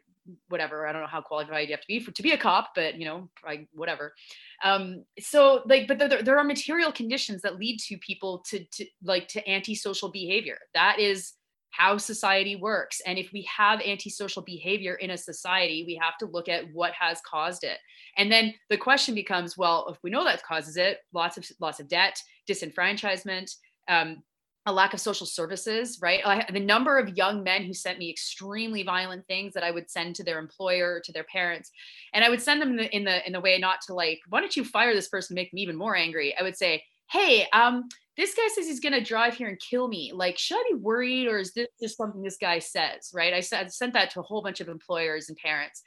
[0.49, 2.71] whatever i don't know how qualified you have to be for to be a cop
[2.75, 4.15] but you know I, whatever.
[4.63, 8.87] Um so like but there, there are material conditions that lead to people to to
[9.03, 10.59] like to antisocial behavior.
[10.75, 11.35] That is
[11.71, 13.03] how society works.
[13.05, 16.93] And if we have antisocial behavior in a society we have to look at what
[16.93, 17.79] has caused it.
[18.17, 21.81] And then the question becomes well if we know that causes it lots of lots
[21.81, 23.55] of debt disenfranchisement
[23.89, 24.23] um,
[24.67, 26.21] a lack of social services, right?
[26.25, 29.91] I, the number of young men who sent me extremely violent things that I would
[29.91, 31.71] send to their employer, to their parents,
[32.15, 34.21] and I would send them in the in the, in the way not to like,
[34.29, 36.35] why don't you fire this person, make me even more angry?
[36.39, 40.13] I would say, hey, um, this guy says he's gonna drive here and kill me.
[40.15, 43.11] Like, should I be worried, or is this just something this guy says?
[43.13, 43.35] Right?
[43.35, 45.83] I said sent that to a whole bunch of employers and parents,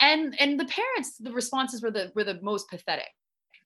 [0.00, 3.10] and and the parents, the responses were the were the most pathetic,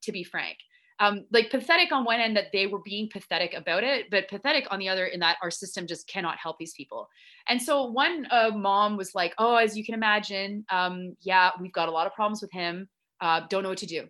[0.03, 0.57] to be frank
[0.99, 4.67] um, like pathetic on one end that they were being pathetic about it, but pathetic
[4.71, 7.09] on the other in that our system just cannot help these people.
[7.49, 11.73] And so one uh, mom was like, "Oh, as you can imagine, um, yeah, we've
[11.73, 12.89] got a lot of problems with him.
[13.21, 14.07] Uh, don't know what to do.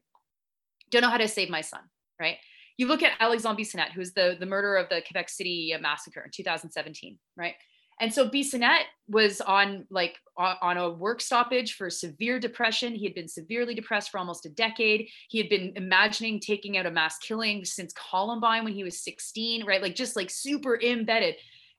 [0.91, 1.81] Don't know how to save my son."
[2.21, 2.37] Right?
[2.77, 6.31] You look at Alexandre Bissonnette, who's the the murderer of the Quebec City massacre in
[6.31, 7.19] 2017.
[7.37, 7.55] Right?
[8.01, 12.95] And so Bissonnette was on like on a work stoppage for severe depression.
[12.95, 15.09] He had been severely depressed for almost a decade.
[15.29, 19.65] He had been imagining taking out a mass killing since Columbine when he was 16,
[19.65, 19.81] right?
[19.81, 21.37] Like just like super embedded.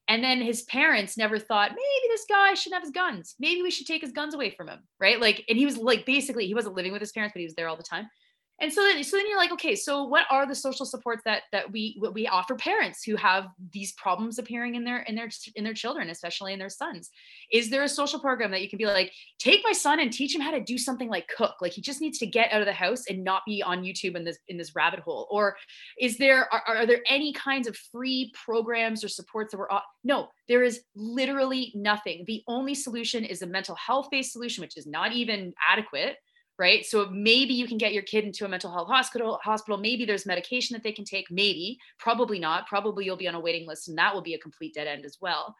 [0.08, 3.36] And then his parents never thought maybe this guy shouldn't have his guns.
[3.39, 5.19] Maybe we should take his guns away from him, right?
[5.19, 7.56] Like, and he was like basically he wasn't living with his parents, but he was
[7.56, 8.08] there all the time
[8.60, 11.43] and so then so then you're like okay so what are the social supports that
[11.52, 15.30] that we what we offer parents who have these problems appearing in their in their
[15.56, 17.10] in their children especially in their sons?
[17.52, 20.34] Is there a social program that you can be like take my son and teach
[20.34, 21.56] him how to do something like cook.
[21.62, 24.15] Like he just needs to get out of the house and not be on youtube
[24.15, 25.28] in this in this rabbit hole.
[25.30, 25.56] Or
[26.00, 29.67] is there are, are there any kinds of free programs or supports that we're
[30.04, 32.24] no there is literally nothing.
[32.26, 36.17] The only solution is a mental health based solution which is not even adequate
[36.60, 36.86] right?
[36.86, 39.78] So maybe you can get your kid into a mental health hospital hospital.
[39.78, 41.30] Maybe there's medication that they can take.
[41.30, 42.67] Maybe probably not.
[42.67, 45.06] Probably you'll be on a waiting list and that will be a complete dead end
[45.06, 45.56] as well.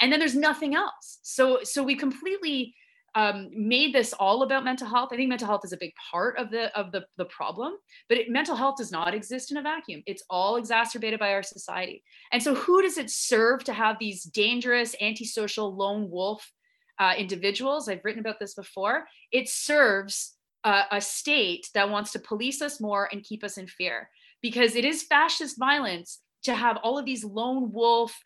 [0.00, 1.18] And then there's nothing else.
[1.22, 2.74] So so we completely
[3.14, 5.10] um, made this all about mental health.
[5.12, 7.76] I think mental health is a big part of the of the, the problem
[8.08, 10.02] but it, mental health does not exist in a vacuum.
[10.06, 12.02] It's all exacerbated by our society.
[12.30, 16.50] And so who does it serve to have these dangerous antisocial lone wolf
[16.98, 17.88] uh, individuals?
[17.88, 19.06] I've written about this before.
[19.30, 23.66] It serves a, a state that wants to police us more and keep us in
[23.66, 24.08] fear
[24.40, 28.18] because it is fascist violence to have all of these lone wolf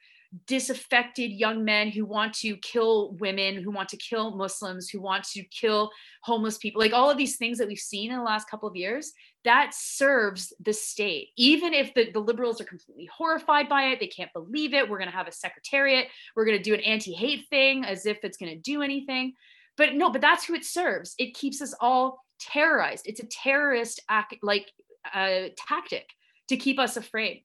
[0.46, 5.25] disaffected young men who want to kill women, who want to kill Muslims, who want
[5.25, 5.90] to kill
[6.22, 8.77] homeless people, like all of these things that we've seen in the last couple of
[8.77, 9.12] years,
[9.44, 11.29] that serves the state.
[11.37, 14.88] Even if the, the liberals are completely horrified by it, they can't believe it.
[14.88, 18.07] We're going to have a secretariat, we're going to do an anti hate thing as
[18.07, 19.35] if it's going to do anything.
[19.77, 21.14] But no, but that's who it serves.
[21.18, 23.07] It keeps us all terrorized.
[23.07, 24.70] It's a terrorist act, like
[25.12, 26.09] uh, tactic
[26.49, 27.44] to keep us afraid.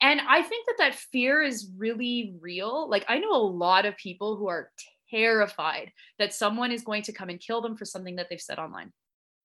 [0.00, 2.88] And i think that that fear is really real.
[2.88, 4.70] Like i know a lot of people who are
[5.10, 8.58] terrified that someone is going to come and kill them for something that they've said
[8.58, 8.92] online.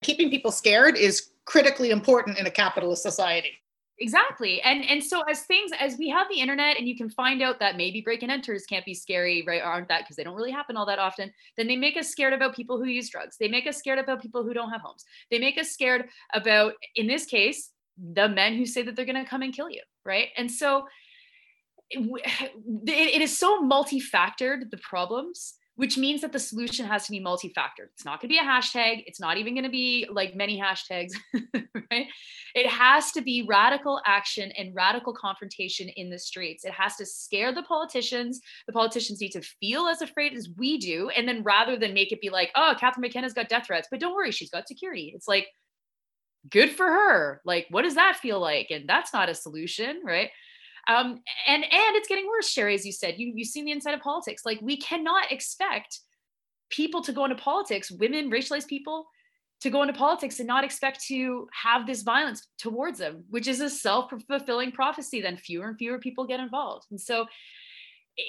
[0.02, 3.58] Keeping people scared is critically important in a capitalist society
[4.00, 7.42] exactly and and so as things as we have the internet and you can find
[7.42, 10.36] out that maybe break and enters can't be scary right aren't that because they don't
[10.36, 13.36] really happen all that often then they make us scared about people who use drugs.
[13.38, 15.04] They make us scared about people who don't have homes.
[15.30, 17.70] They make us scared about in this case
[18.14, 20.28] the men who say that they're going to come and kill you right?
[20.36, 20.88] And so
[21.90, 22.00] it,
[22.86, 27.88] it is so multi-factored the problems which means that the solution has to be multi-factor.
[27.94, 29.04] it's not going to be a hashtag.
[29.06, 31.12] It's not even going to be like many hashtags
[31.92, 32.06] right?
[32.56, 36.64] It has to be radical action and radical confrontation in the streets.
[36.64, 38.40] It has to scare the politicians.
[38.66, 42.10] The politicians need to feel as afraid as we do and then rather than make
[42.10, 45.12] it be like oh catherine mckenna's got death threats but don't worry she's got security.
[45.14, 45.46] It's like
[46.50, 47.40] good for her.
[47.44, 48.72] Like what does that feel like?
[48.72, 50.30] And that's not a solution right
[50.88, 53.14] um, and and it's getting worse cheri as you said.
[53.18, 54.44] You you've seen the inside of politics.
[54.44, 56.00] Like we cannot expect
[56.70, 59.06] people to go into politics women racialized people
[59.60, 63.60] to go into politics and not expect to have this violence towards them which is
[63.60, 66.86] a self-fulfilling prophecy then fewer and fewer people get involved.
[66.90, 67.26] And so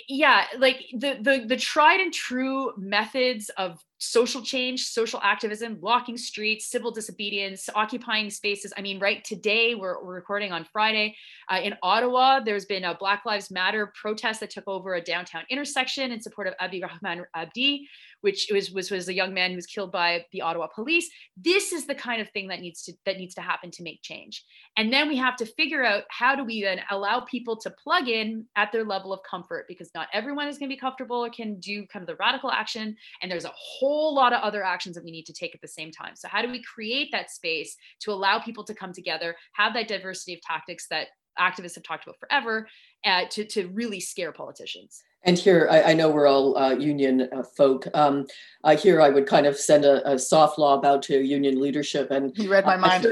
[0.07, 6.17] yeah like the the the tried and true methods of social change social activism blocking
[6.17, 11.13] streets civil disobedience occupying spaces i mean right today we're, we're recording on friday
[11.51, 15.43] uh, in ottawa there's been a black lives matter protest that took over a downtown
[15.49, 17.87] intersection in support of abdi rahman abdi
[18.21, 21.09] which was, was was a young man who was killed by the Ottawa police.
[21.37, 24.01] This is the kind of thing that needs to that needs to happen to make
[24.01, 24.43] change.
[24.77, 28.07] And then we have to figure out how do we then allow people to plug
[28.07, 31.29] in at their level of comfort because not everyone is going to be comfortable or
[31.29, 32.95] can do kind of the radical action.
[33.21, 35.67] And there's a whole lot of other actions that we need to take at the
[35.67, 36.15] same time.
[36.15, 39.87] So how do we create that space to allow people to come together, have that
[39.87, 41.07] diversity of tactics that
[41.39, 42.67] activists have talked about forever
[43.05, 45.03] uh, to, to really scare politicians.
[45.23, 47.87] And here, I, I know we're all uh, union uh, folk.
[47.93, 48.25] Um,
[48.63, 52.09] uh, here, I would kind of send a, a, soft law about to union leadership.
[52.11, 53.05] And you read my mind.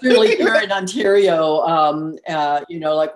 [0.00, 3.12] Clearly, here in Ontario, um, uh, you know, like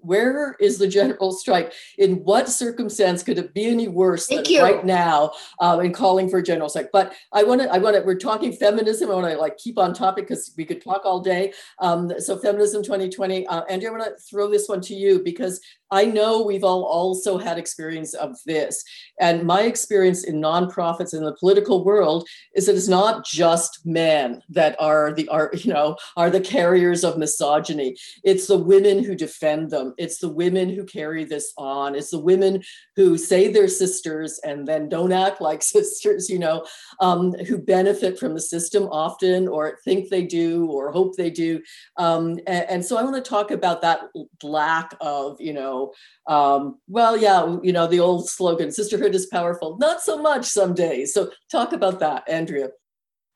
[0.00, 1.72] where is the general strike?
[1.98, 4.62] In what circumstance could it be any worse Thank than you.
[4.62, 6.90] right now uh, in calling for a general strike?
[6.92, 9.10] But I want to, I want to, we're talking feminism.
[9.10, 11.52] I want to like keep on topic because we could talk all day.
[11.78, 13.46] Um, so feminism 2020.
[13.46, 16.84] Uh, Andrea, I want to throw this one to you because I know we've all
[16.84, 18.82] also had experience of this.
[19.20, 24.42] And my experience in nonprofits in the political world is that it's not just men
[24.48, 27.96] that are the are, you know, are the carriers of misogyny.
[28.24, 29.94] It's the women who defend them.
[29.98, 31.94] It's the women who carry this on.
[31.94, 32.62] It's the women
[32.96, 36.66] who say they're sisters and then don't act like sisters, you know,
[37.00, 41.62] um, who benefit from the system often or think they do or hope they do.
[41.96, 44.00] Um, and, and so I want to talk about that
[44.42, 45.92] lack of, you know,
[46.26, 49.76] um, well, yeah, you know, the old slogan, sisterhood is powerful.
[49.78, 51.14] Not so much some days.
[51.14, 52.68] So talk about that, Andrea.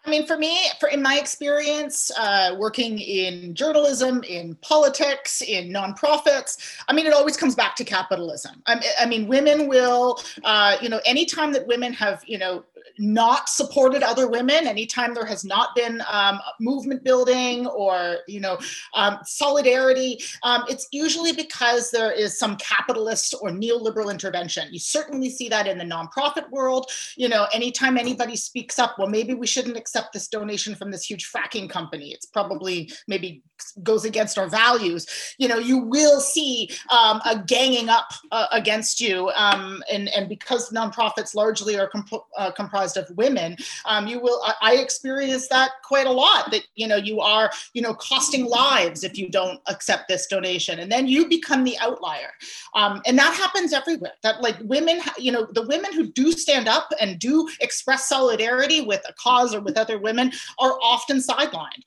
[0.05, 5.71] I mean, for me, for in my experience, uh, working in journalism, in politics, in
[5.71, 6.57] nonprofits,
[6.89, 8.63] I mean, it always comes back to capitalism.
[8.67, 12.65] I, I mean, women will, uh, you know, anytime that women have, you know,
[13.01, 18.59] not supported other women anytime there has not been um, movement building or you know
[18.95, 20.21] um, solidarity.
[20.43, 24.69] Um, it's usually because there is some capitalist or neoliberal intervention.
[24.71, 26.91] You certainly see that in the nonprofit world.
[27.17, 31.09] You know anytime anybody speaks up well maybe we shouldn't accept this donation from this
[31.09, 32.11] huge fracking company.
[32.13, 33.43] It's probably maybe
[33.83, 39.01] goes against our values you know you will see um, a ganging up uh, against
[39.01, 44.21] you um, and and because nonprofits largely are comp- uh, comprised of women, um, you
[44.21, 47.95] will, I, I experience that quite a lot that, you know, you are, you know,
[47.95, 50.79] costing lives if you don't accept this donation.
[50.79, 52.33] And then you become the outlier.
[52.75, 56.69] Um, and that happens everywhere that like women, you know, the women who do stand
[56.69, 61.85] up and do express solidarity with a cause or with other women are often sidelined.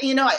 [0.00, 0.30] You know,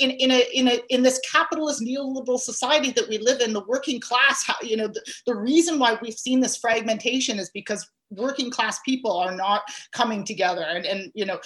[0.00, 3.64] in, in a in a in this capitalist neoliberal society that we live in, the
[3.64, 8.50] working class, you know, the, the reason why we've seen this fragmentation is because working
[8.50, 10.62] class people are not coming together.
[10.62, 11.40] And and you know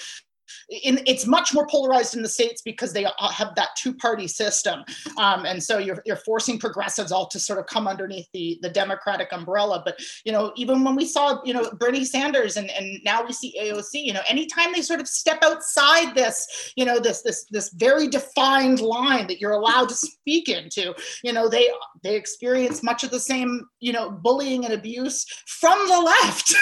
[0.69, 4.85] in, it's much more polarized in the states because they have that two-party system,
[5.19, 8.71] um, and so you're, you're forcing progressives all to sort of come underneath the the
[8.71, 9.83] Democratic umbrella.
[9.85, 13.33] But you know, even when we saw you know Bernie Sanders and and now we
[13.33, 17.47] see AOC, you know, anytime they sort of step outside this, you know, this this
[17.51, 21.69] this very defined line that you're allowed to speak into, you know, they
[22.03, 26.55] they experience much of the same you know bullying and abuse from the left,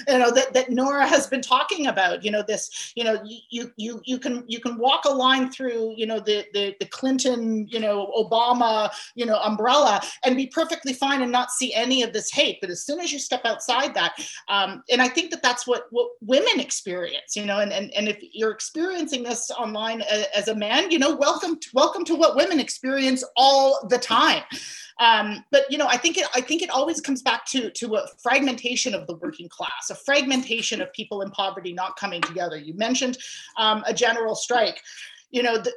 [0.08, 2.24] you know that that Nora has been talking about.
[2.24, 5.94] You know this, you know you you you can you can walk a line through
[5.96, 10.92] you know the the, the clinton you know obama you know umbrella and be perfectly
[10.92, 12.58] fine and not see any of this hate.
[12.60, 14.14] But as soon as you step outside that
[14.48, 18.08] um, and i think that that's what what women experience you know and and, and
[18.08, 22.14] if you're experiencing this online as, as a man you know welcome to, welcome to
[22.14, 24.42] what women experience all the time
[24.98, 27.96] um, but you know, I think it I think it always comes back to to
[27.96, 32.56] a fragmentation of the working class, a fragmentation of people in poverty not coming together.
[32.56, 33.18] You mentioned
[33.56, 34.82] um, a general strike
[35.32, 35.72] you know the,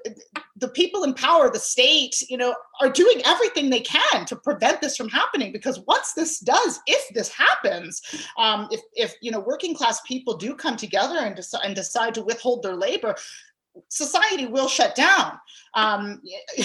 [0.57, 4.82] the people in power the state you know are doing everything they can to prevent
[4.82, 8.01] this from happening because once this does if this happens
[8.38, 12.13] um, if, if you know working class people do come together and, dec- and decide
[12.13, 13.16] to withhold their labor
[13.90, 15.38] society will shut down.
[15.74, 16.22] Um,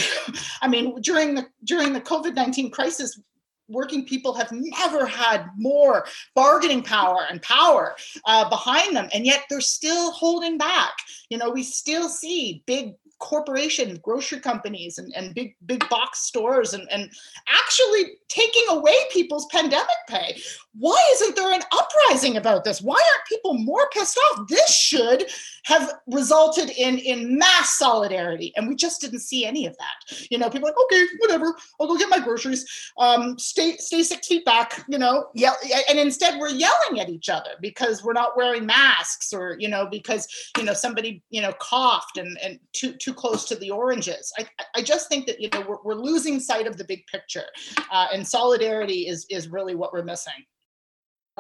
[0.63, 3.21] I mean, during the during the COVID nineteen crisis,
[3.69, 6.05] working people have never had more
[6.35, 7.95] bargaining power and power
[8.27, 10.93] uh, behind them, and yet they're still holding back.
[11.29, 16.75] You know, we still see big corporations, grocery companies, and, and big big box stores,
[16.75, 17.11] and, and
[17.49, 20.41] actually taking away people's pandemic pay.
[20.79, 22.81] Why isn't there an uprising about this?
[22.81, 24.49] Why aren't people more pissed off?
[24.49, 25.27] This should
[25.65, 30.27] have resulted in in mass solidarity, and we just didn't see any of that.
[30.31, 32.67] You know, people like, okay, whatever, I'll go get my groceries.
[32.99, 34.85] Um, stay stay six feet back.
[34.89, 35.57] You know, yell,
[35.89, 39.87] and instead we're yelling at each other because we're not wearing masks, or you know,
[39.91, 44.33] because you know somebody you know coughed and and too too close to the oranges.
[44.39, 47.47] I I just think that you know we're, we're losing sight of the big picture,
[47.91, 50.45] uh, and solidarity is is really what we're missing.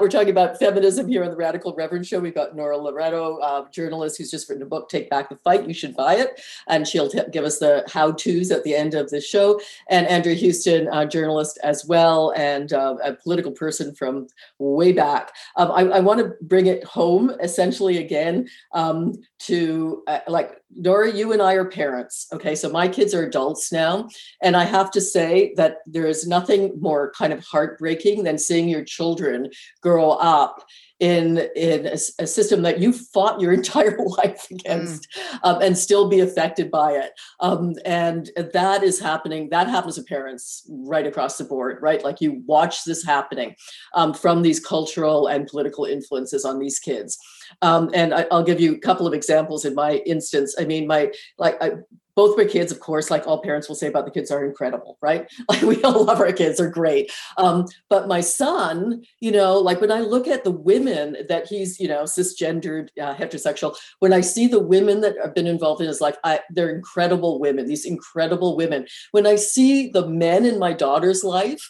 [0.00, 2.20] We're talking about feminism here on the Radical Reverend Show.
[2.20, 5.68] We've got Nora Loreto, uh, journalist who's just written a book, Take Back the Fight.
[5.68, 6.40] You should buy it.
[6.68, 9.60] And she'll t- give us the how to's at the end of the show.
[9.90, 14.28] And Andrea Houston, uh, journalist as well, and uh, a political person from
[14.58, 15.32] way back.
[15.56, 21.12] Um, I, I want to bring it home essentially again um, to uh, like Nora,
[21.12, 22.28] you and I are parents.
[22.32, 22.54] Okay.
[22.54, 24.08] So my kids are adults now.
[24.40, 28.68] And I have to say that there is nothing more kind of heartbreaking than seeing
[28.68, 30.64] your children grow up
[31.00, 35.38] in in a, a, system that you fought your entire life against mm.
[35.42, 37.12] um, and still be affected by it.
[37.40, 42.04] Um, and that is happening that happens to parents right across the board right?
[42.04, 43.56] Like you watch this happening
[43.94, 47.18] um, from these cultural and political influences on these kids.
[47.62, 50.54] Um, and I, will give you a couple of examples in my instance.
[50.58, 51.72] I mean my like I,
[52.14, 54.98] both my kids, of course, like all parents will say about the kids, are incredible,
[55.00, 55.30] right?
[55.48, 57.10] Like we all love our kids, they're great.
[57.36, 61.80] Um, but my son, you know, like when I look at the women that he's,
[61.80, 65.88] you know, cisgendered, uh, heterosexual, when I see the women that have been involved in
[65.88, 68.86] his life, I, they're incredible women, these incredible women.
[69.10, 71.68] When I see the men in my daughter's life,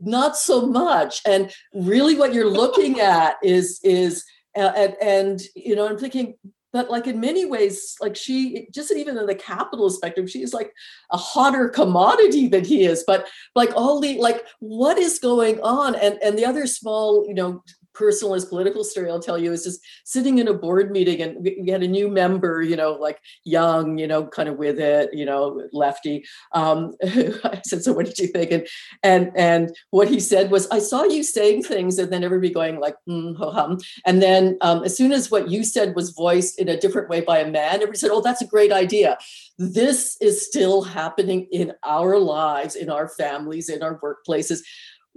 [0.00, 1.20] not so much.
[1.26, 4.24] And really, what you're looking at is is
[4.56, 6.34] uh, and, and you know, I'm thinking
[6.76, 10.70] but like in many ways like she just even in the capital spectrum she's like
[11.10, 13.02] a hotter commodity than he is.
[13.06, 15.94] But like all the like what is going on?
[15.94, 17.64] And and the other small you know
[17.96, 21.58] personalist political story I'll tell you is just sitting in a board meeting and we,
[21.62, 25.12] we had a new member, you know, like young, you know, kind of with it,
[25.12, 26.24] you know, lefty.
[26.52, 28.50] Um, I said, so what did you think?
[28.50, 28.66] And
[29.02, 32.80] and and what he said was, I saw you saying things, and then everybody going
[32.80, 33.78] like, mm, ho hum.
[34.04, 37.20] And then um, as soon as what you said was voiced in a different way
[37.20, 39.18] by a man, everybody said, oh, that's a great idea.
[39.58, 44.60] This is still happening in our lives, in our families, in our workplaces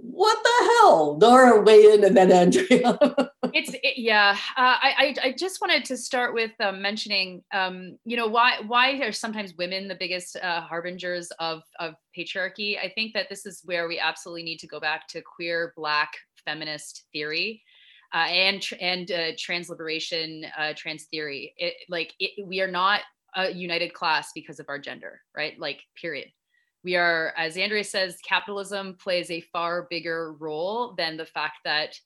[0.02, 1.18] what the hell?
[1.20, 2.66] Nora, weigh in and then Andrea.
[3.52, 4.36] it's it, yeah.
[4.56, 8.60] Uh, I, I, I just wanted to start with um, mentioning, um, you know, why
[8.66, 12.78] why are sometimes women the biggest uh, harbingers of of patriarchy?
[12.78, 16.12] I think that this is where we absolutely need to go back to queer Black
[16.44, 17.62] feminist theory.
[18.12, 21.54] Uh, and and uh, trans liberation, uh, trans theory.
[21.56, 23.02] It, like it, we are not
[23.36, 25.58] a united class because of our gender, right?
[25.60, 26.26] Like period
[26.82, 31.98] we are, as Andrea says, capitalism plays a far bigger role than the fact that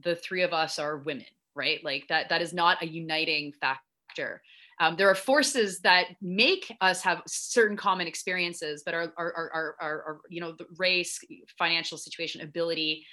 [0.00, 1.82] the three of us are women, right?
[1.84, 4.42] Like that, that is not a uniting factor.
[4.80, 9.76] Um, there are forces that make us have certain common experiences, but are, are, are,
[9.80, 11.20] are you know, the race,
[11.58, 13.04] financial situation, ability,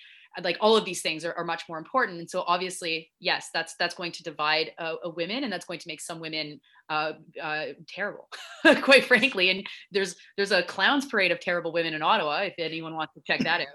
[0.43, 3.75] like all of these things are, are much more important and so obviously yes that's
[3.75, 6.59] that's going to divide uh, women and that's going to make some women
[6.91, 8.27] uh, uh, terrible
[8.81, 12.95] quite frankly and there's there's a clowns parade of terrible women in ottawa if anyone
[12.95, 13.67] wants to check that out.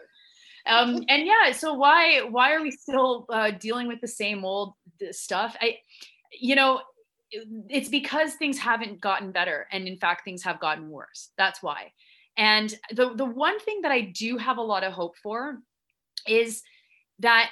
[0.66, 4.74] Um, and yeah so why why are we still uh, dealing with the same old
[5.12, 5.56] stuff?
[5.60, 5.78] I
[6.38, 6.82] you know
[7.30, 11.30] it's because things haven't gotten better and in fact things have gotten worse.
[11.38, 11.92] That's why.
[12.36, 15.58] And the the one thing that i do have a lot of hope for
[16.28, 16.62] is
[17.20, 17.50] that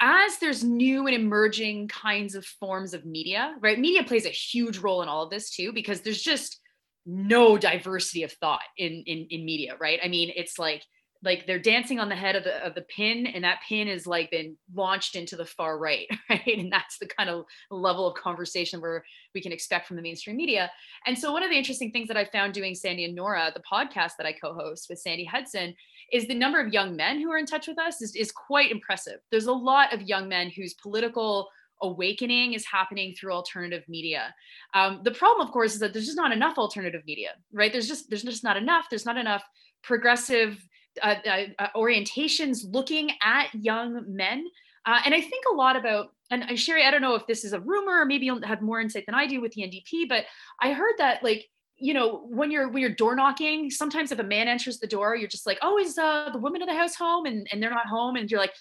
[0.00, 3.78] as there's new and emerging kinds of forms of media, right?
[3.78, 6.60] Media plays a huge role in all of this too, because there's just
[7.06, 10.00] no diversity of thought in in, in media, right?
[10.02, 10.84] I mean, it's like
[11.24, 14.06] like they're dancing on the head of the of the pin and that pin has
[14.06, 18.14] like been launched into the far right right and that's the kind of level of
[18.14, 19.04] conversation where
[19.34, 20.70] we can expect from the mainstream media
[21.06, 23.62] and so one of the interesting things that i found doing sandy and nora the
[23.70, 25.74] podcast that i co-host with sandy hudson
[26.12, 28.70] is the number of young men who are in touch with us is, is quite
[28.70, 31.48] impressive there's a lot of young men whose political
[31.82, 34.32] awakening is happening through alternative media.
[34.72, 37.72] Um, the problem, of course, is that there's just not enough alternative media, right?
[37.72, 38.86] There's just there's just not enough.
[38.88, 39.42] There's not enough
[39.82, 40.64] progressive
[41.02, 44.46] uh, uh, uh, orientations looking at young men.
[44.84, 47.52] Uh, and I think a lot about, and Cheri, I don't know if this is
[47.52, 50.24] a rumor or maybe you'll have more insight than I do with the NDP, but
[50.60, 54.24] I heard that like, you know, when you're when you're door knocking, sometimes if a
[54.24, 56.94] man enters the door, you're just like, oh, is uh, the woman of the house
[56.94, 57.26] home?
[57.26, 58.14] And, and they're not home.
[58.14, 58.54] And you're like,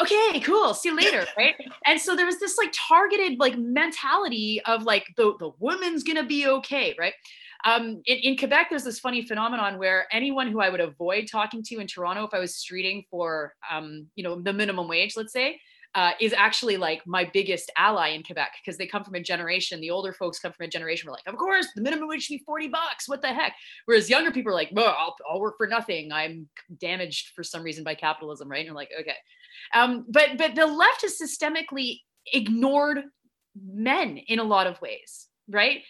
[0.00, 1.54] okay, cool, see you later, right?
[1.86, 6.26] and so there was this like targeted like mentality of like the the woman's gonna
[6.26, 7.14] be okay, right?
[7.64, 11.62] Um, in, in, Quebec, there's this funny phenomenon where anyone who I would avoid talking
[11.64, 15.32] to in Toronto, if I was streeting for, um, you know, the minimum wage, let's
[15.32, 15.60] say,
[15.94, 19.80] uh, is actually like my biggest ally in Quebec because they come from a generation.
[19.80, 22.38] The older folks come from a generation where like, of course, the minimum wage should
[22.38, 23.08] be 40 bucks.
[23.08, 23.54] What the heck?
[23.86, 26.12] Whereas younger people are like, well, I'll, I'll work for nothing.
[26.12, 26.48] I'm
[26.78, 28.58] damaged for some reason by capitalism, right?
[28.58, 29.16] And you're like, okay.
[29.74, 31.98] Um, but but the left has systemically
[32.32, 33.02] ignored
[33.60, 35.82] men in a lot of ways, right?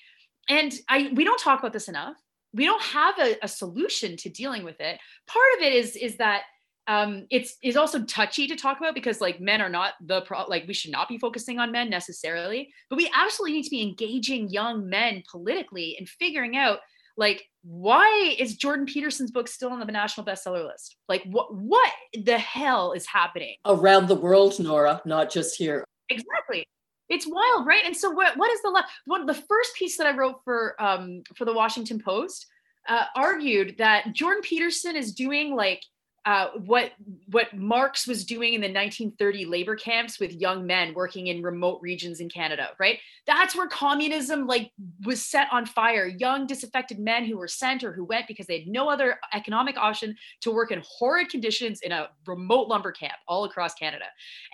[0.50, 2.16] And I we don't talk about this enough.
[2.52, 4.98] We don't have a, a solution to dealing with it.
[5.26, 6.42] Part of it is is that
[6.88, 10.44] um, it's is also touchy to talk about because like men are not the pro
[10.46, 13.82] like we should not be focusing on men necessarily, but we absolutely need to be
[13.82, 16.80] engaging young men politically and figuring out
[17.16, 20.96] like why is Jordan Peterson's book still on the national bestseller list?
[21.08, 21.92] Like what what
[22.24, 25.84] the hell is happening around the world, Nora, not just here.
[26.08, 26.66] Exactly
[27.10, 27.84] it's wild right?
[27.84, 31.22] And so what, what is the one the first piece that i wrote for um
[31.34, 32.46] for the washington post
[32.88, 35.82] uh, argued that jordan peterson is doing like
[36.26, 36.92] uh, what
[37.30, 41.80] what Marx was doing in the 1930 labor camps with young men working in remote
[41.80, 42.98] regions in Canada, right?
[43.26, 44.70] That's where communism like
[45.04, 46.06] was set on fire.
[46.06, 49.78] Young disaffected men who were sent or who went because they had no other economic
[49.78, 54.04] option to work in horrid conditions in a remote lumber camp all across Canada.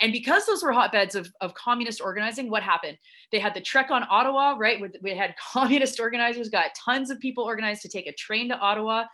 [0.01, 2.97] And because those were hotbeds of, of communist organizing, what happened?
[3.33, 4.81] They had the trek on Ottawa, right?
[5.03, 9.07] We had communist organizers, got tons of people organized to take a train to Ottawa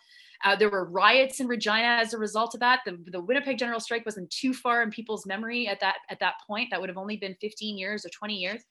[0.44, 2.80] uh, there were riots in Regina as a result of that.
[2.84, 6.34] The, the Winnipeg General Strike wasn't too far in people's memory at that at that
[6.46, 6.68] point.
[6.70, 8.62] That would have only been 15 years or 20 years.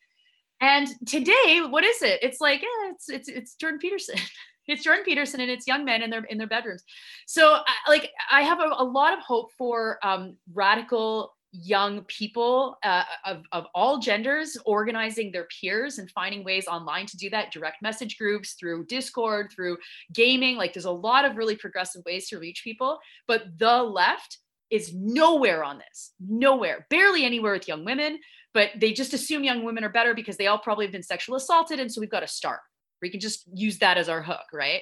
[0.60, 2.20] And today, what is it?
[2.22, 4.16] It's like, yeah, it's it's it's Jordan Peterson.
[4.68, 6.84] it's Jordan Peterson and it's young men in their in their bedrooms.
[7.26, 13.04] So, like, I have a, a lot of hope for um, radical young people uh,
[13.26, 17.82] of, of all genders organizing their peers and finding ways online to do that direct
[17.82, 19.78] message groups through discord through
[20.14, 24.38] gaming like there's a lot of really progressive ways to reach people but the left
[24.70, 28.18] is nowhere on this nowhere barely anywhere with young women
[28.54, 31.36] but they just assume young women are better because they all probably have been sexual
[31.36, 32.60] assaulted and so we've got to start.
[33.02, 34.82] We can just use that as our hook right?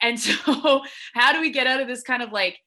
[0.00, 0.82] And so
[1.14, 2.58] how do we get out of this kind of like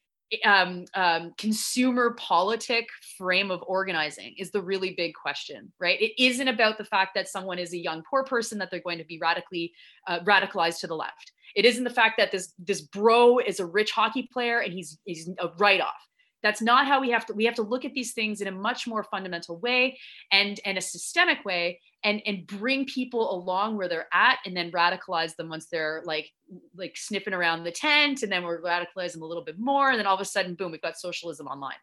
[0.43, 5.99] um, um, consumer politic frame of organizing is the really big question, right?
[6.01, 8.97] It isn't about the fact that someone is a young poor person that they're going
[8.97, 9.73] to be radically
[10.07, 11.31] uh, radicalized to the left.
[11.55, 14.99] It isn't the fact that this this bro is a rich hockey player and he's
[15.05, 16.06] he's a write off
[16.43, 18.51] that's not how we have to we have to look at these things in a
[18.51, 19.97] much more fundamental way
[20.31, 24.71] and and a systemic way and and bring people along where they're at and then
[24.71, 26.29] radicalize them once they're like
[26.75, 29.99] like sniffing around the tent and then we're radicalize them a little bit more and
[29.99, 31.75] then all of a sudden boom we've got socialism online.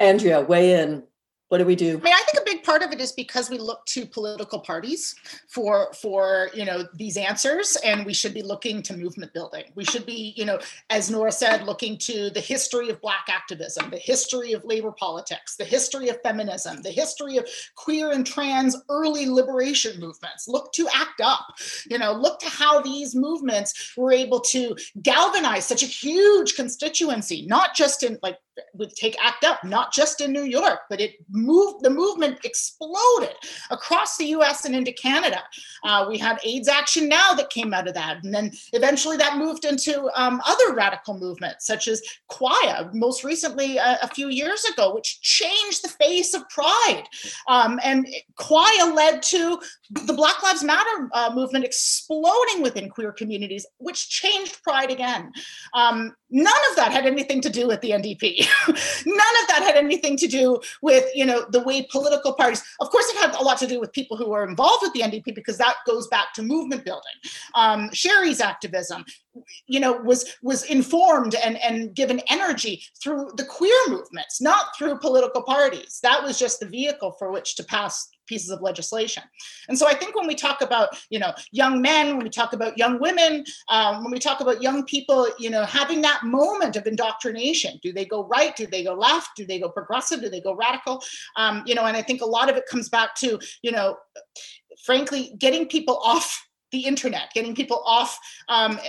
[0.00, 1.04] Andrea weigh in
[1.48, 1.98] what do we do?
[1.98, 4.58] I mean, I think a big part of it is because we look to political
[4.58, 5.14] parties
[5.48, 9.64] for for you know these answers, and we should be looking to movement building.
[9.74, 13.90] We should be, you know, as Nora said, looking to the history of Black activism,
[13.90, 18.76] the history of labor politics, the history of feminism, the history of queer and trans
[18.88, 20.48] early liberation movements.
[20.48, 21.44] Look to ACT UP.
[21.90, 27.46] You know, look to how these movements were able to galvanize such a huge constituency,
[27.46, 28.38] not just in like
[28.74, 33.34] with take act up not just in new york but it moved the movement exploded
[33.70, 35.42] across the us and into canada.
[35.82, 39.38] Uh, we had aids action now that came out of that and then eventually that
[39.38, 44.64] moved into um, other radical movements such as QuAIA most recently a, a, few years
[44.64, 47.04] ago which changed the face of pride.
[47.48, 48.06] Um, and
[48.38, 49.58] QuAIA led to
[49.90, 55.32] the black lives matter uh, movement exploding within queer communities which changed pride again.
[55.74, 58.46] Um, none of that had anything to do with the ndp
[59.06, 62.62] None of that had anything to do with, you know, the way political parties.
[62.80, 65.00] Of course, it had a lot to do with people who were involved with the
[65.00, 67.12] NDP because that goes back to movement building.
[67.54, 69.04] Um, Cheri's activism,
[69.66, 74.98] you know, was was informed and and given energy through the queer movements, not through
[74.98, 76.00] political parties.
[76.02, 79.22] That was just the vehicle for which to pass pieces of legislation.
[79.68, 82.52] And so I think when we talk about, you know, young men, when we talk
[82.52, 86.76] about young women, um, when we talk about young people, you know, having that moment
[86.76, 88.54] of indoctrination, do they go right?
[88.56, 89.30] Do they go left?
[89.36, 90.20] Do they go progressive?
[90.20, 91.02] Do they go radical?
[91.36, 93.96] Um, you know, and I think a lot of it comes back to, you know,
[94.84, 98.18] frankly, getting people off the internet, getting people off,
[98.48, 98.80] um,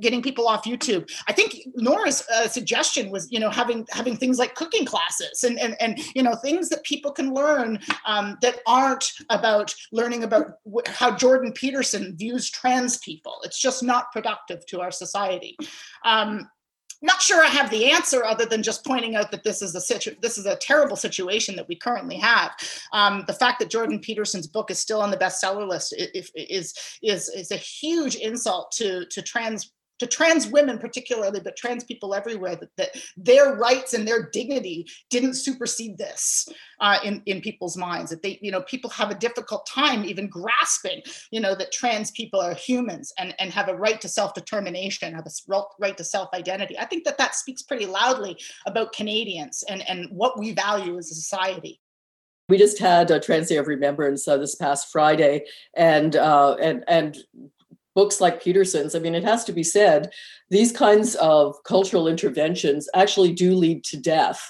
[0.00, 1.10] getting people off YouTube.
[1.26, 5.58] I think Nora's uh, suggestion was, you know, having having things like cooking classes and
[5.58, 10.52] and and you know things that people can learn um, that aren't about learning about
[10.86, 13.40] how Jordan Peterson views trans people.
[13.42, 15.56] It's just not productive to our society.
[16.04, 16.48] Um,
[17.02, 19.80] not sure I have the answer other than just pointing out that this is a
[19.80, 22.52] situ- this is a terrible situation that we currently have.
[22.92, 26.74] Um, the fact that Jordan Peterson's book is still on the bestseller list is is
[27.02, 29.72] is, is a huge insult to to trans
[30.02, 34.86] to trans women particularly but trans people everywhere that, that their rights and their dignity
[35.08, 36.48] didn't supersede this
[36.80, 40.28] uh, in, in people's minds that they you know people have a difficult time even
[40.28, 41.00] grasping
[41.30, 45.26] you know that trans people are humans and, and have a right to self-determination have
[45.26, 45.30] a
[45.78, 46.78] right to self-identity.
[46.78, 48.36] I think that that speaks pretty loudly
[48.66, 51.80] about canadians and, and what we value as a society.
[52.48, 55.44] We just had a Trans Day of Remembrance uh, this past Friday,
[55.76, 57.16] and uh, and and
[57.94, 60.10] books like Peterson's, I mean, it has to be said,
[60.50, 64.40] these kinds of cultural interventions actually do lead to death.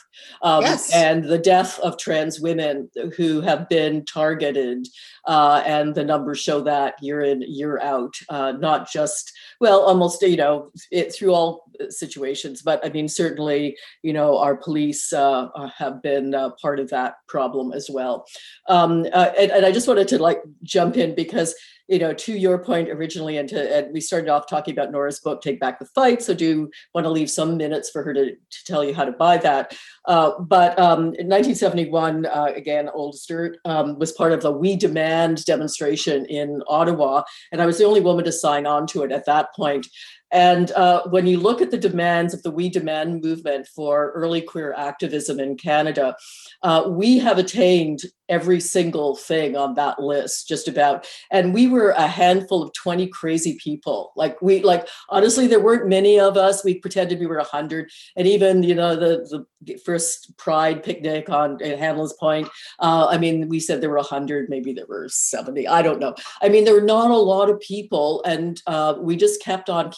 [0.43, 0.95] Um, yes.
[0.95, 4.87] And the death of trans women who have been targeted,
[5.27, 10.23] uh, and the numbers show that year in, year out, uh, not just, well, almost,
[10.23, 15.49] you know, it, through all situations, but I mean, certainly, you know, our police uh,
[15.55, 18.27] uh have been uh, part of that problem as well.
[18.69, 21.55] Um, uh, and, and I just wanted to like jump in because
[21.89, 25.21] you know, to your point originally, and to and we started off talking about Nora's
[25.21, 26.23] book, Take Back the Fight.
[26.23, 29.13] So do want to leave some minutes for her to, to tell you how to
[29.13, 29.77] buy that.
[30.07, 35.45] Uh, but um, in 1971, uh, again, Oldster um, was part of the We Demand
[35.45, 37.23] demonstration in Ottawa,
[37.53, 39.87] and I was the only woman to sign on to it at that point.
[40.33, 44.41] And uh, when you look at the demands of the We Demand movement for early
[44.41, 46.17] queer activism in Canada,
[46.63, 48.01] uh, we have attained
[48.33, 51.07] every single thing on that list, just about.
[51.31, 54.13] And we were a handful of 20 crazy people.
[54.17, 56.65] Like we, like honestly, there weren't many of us.
[56.65, 57.91] We pretended we were hundred.
[58.17, 63.49] And even, you know, the, the first Pride picnic on Hanlan's Point, uh, I mean,
[63.49, 65.69] we said there were hundred, maybe there were 70.
[65.69, 66.15] I don't know.
[66.41, 69.93] I mean, there were not a lot of people, and uh, we just kept on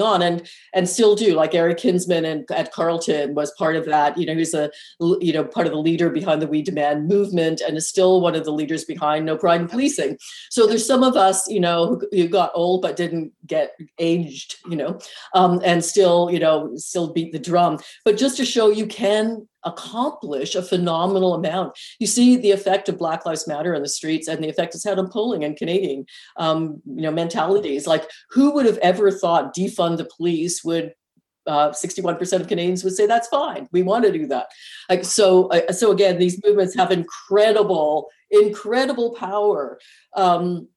[0.00, 1.34] on, and and still do.
[1.34, 4.16] Like Gary Kinsman and at Carleton was part of that.
[4.16, 4.70] You know, he's a
[5.00, 8.34] you know part of the leader behind the We Demand movement, and is still one
[8.34, 10.18] of the leaders behind No Pride in Policing.
[10.50, 14.56] So there's some of us, you know, who, who got old but didn't get aged,
[14.68, 14.98] you know,
[15.34, 17.78] um, and still, you know, still beat the drum.
[18.04, 21.76] But just to show you can accomplish a phenomenal amount.
[21.98, 24.84] You see the effect of Black Lives Matter on the streets and the effect it's
[24.84, 26.06] had on polling and Canadian,
[26.36, 27.86] um, you know, mentalities.
[27.86, 30.94] Like, who would have ever thought defund the police would
[31.46, 33.68] uh, 61% of Canadians would say that's fine.
[33.72, 34.48] We want to do that.
[34.90, 35.46] Like so.
[35.46, 39.80] Uh, so again, these movements have incredible, incredible power.
[40.14, 40.68] Um,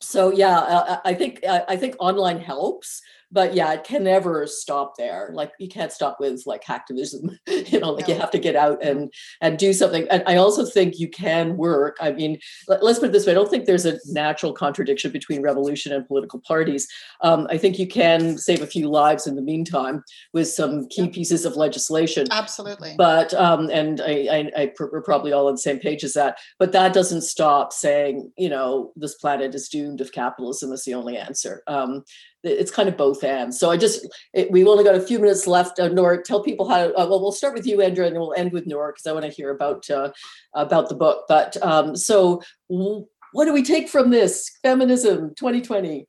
[0.00, 3.00] so yeah, I, I think I, I think online helps
[3.32, 5.30] but yeah, it can never stop there.
[5.32, 8.14] Like you can't stop with like hacktivism, you know, like no.
[8.14, 10.06] you have to get out and and do something.
[10.10, 11.96] And I also think you can work.
[12.00, 15.12] I mean, let, us put it this way: I don't think there's a natural contradiction
[15.12, 16.88] between revolution and political parties.
[17.20, 20.02] Um, I think you can save a few lives in the meantime
[20.32, 22.26] with some key pieces of legislation.
[22.30, 22.94] Absolutely.
[22.96, 26.38] But um, and I, I, I we're probably all on the same page as that.
[26.58, 30.94] But that doesn't stop saying, you know, this planet is doomed if capitalism is the
[30.94, 31.62] only answer.
[31.66, 32.04] Um,
[32.42, 33.58] it's kind of both ends.
[33.58, 35.78] So I just it, we've only got a few minutes left.
[35.78, 36.86] Uh, Nora, tell people how.
[36.86, 39.24] Uh, well, we'll start with you, Andrea, and we'll end with Nora because I want
[39.24, 40.10] to hear about uh,
[40.54, 41.24] about the book.
[41.28, 46.06] But um, so, what do we take from this feminism 2020?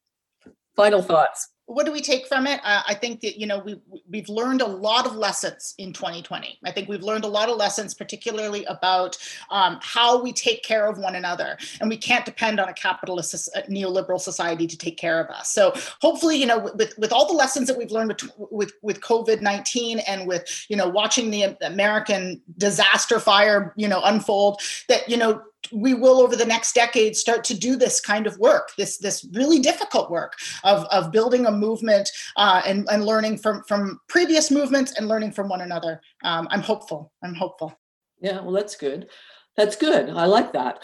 [0.75, 1.50] Final thoughts.
[1.73, 2.59] What do we take from it?
[2.63, 6.59] Uh, I think that you know we we've learned a lot of lessons in 2020.
[6.65, 9.17] I think we've learned a lot of lessons, particularly about
[9.49, 13.49] um, how we take care of one another, and we can't depend on a capitalist
[13.55, 15.53] uh, neoliberal society to take care of us.
[15.53, 19.01] So hopefully, you know, with with all the lessons that we've learned with with, with
[19.01, 25.07] COVID 19 and with you know watching the American disaster fire you know unfold, that
[25.07, 28.71] you know we will over the next decade start to do this kind of work
[28.77, 30.33] this this really difficult work
[30.63, 35.31] of, of building a movement uh, and, and learning from from previous movements and learning
[35.31, 36.01] from one another.
[36.23, 37.11] Um, i'm hopeful.
[37.23, 37.77] I'm hopeful.
[38.21, 39.09] Yeah well that's good
[39.57, 40.09] that's good.
[40.09, 40.81] I like that.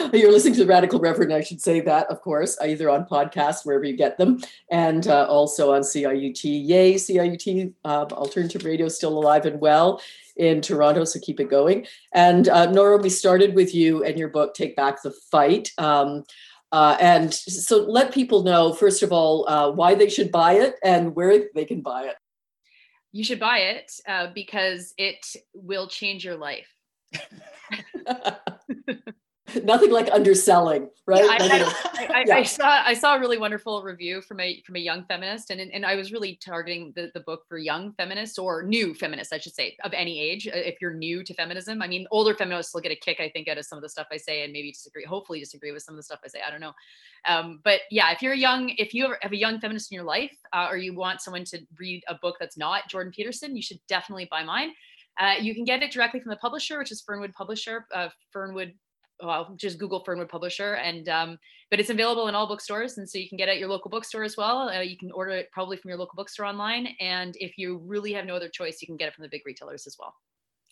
[0.14, 1.32] You're listening to the Radical Reverend.
[1.32, 4.40] I should say that, of course, either on podcast wherever you get them,
[4.70, 6.42] and uh, also on CIUT.
[6.42, 10.00] Yay, CIUT uh, Alternative Radio still alive and well
[10.36, 11.86] in Toronto, so keep it going.
[12.12, 15.70] And uh, Nora, we started with you and your book, Take Back the Fight.
[15.76, 16.24] Um,
[16.72, 20.76] uh, and so let people know, first of all, uh, why they should buy it
[20.82, 22.16] and where they can buy it.
[23.12, 26.74] You should buy it uh, because it will change your life.
[29.64, 31.24] nothing like underselling, right?
[31.24, 32.36] Yeah, I, I, I, yeah.
[32.36, 35.60] I, saw I saw a really wonderful review from a from a young feminist, and
[35.60, 39.38] and I was really targeting the, the book for young feminists or new feminists, I
[39.38, 40.46] should say, of any age.
[40.46, 43.28] Uh, if you're new to feminism, I mean, older feminists will get a kick, I
[43.28, 45.82] think, out of some of the stuff I say, and maybe disagree, hopefully disagree with
[45.82, 46.40] some of the stuff I say.
[46.46, 46.74] I don't know,
[47.26, 50.04] um, but yeah, if you're a young, if you have a young feminist in your
[50.04, 53.62] life, uh, or you want someone to read a book that's not Jordan Peterson, you
[53.62, 54.72] should definitely buy mine.
[55.18, 58.72] Uh, you can get it directly from the publisher, which is Fernwood Publisher, uh, Fernwood
[59.22, 61.38] well, just Google Fernwood Publisher, and um,
[61.70, 63.90] but it's available in all bookstores, and so you can get it at your local
[63.90, 64.68] bookstore as well.
[64.68, 68.12] Uh, you can order it probably from your local bookstore online, and if you really
[68.12, 70.14] have no other choice, you can get it from the big retailers as well.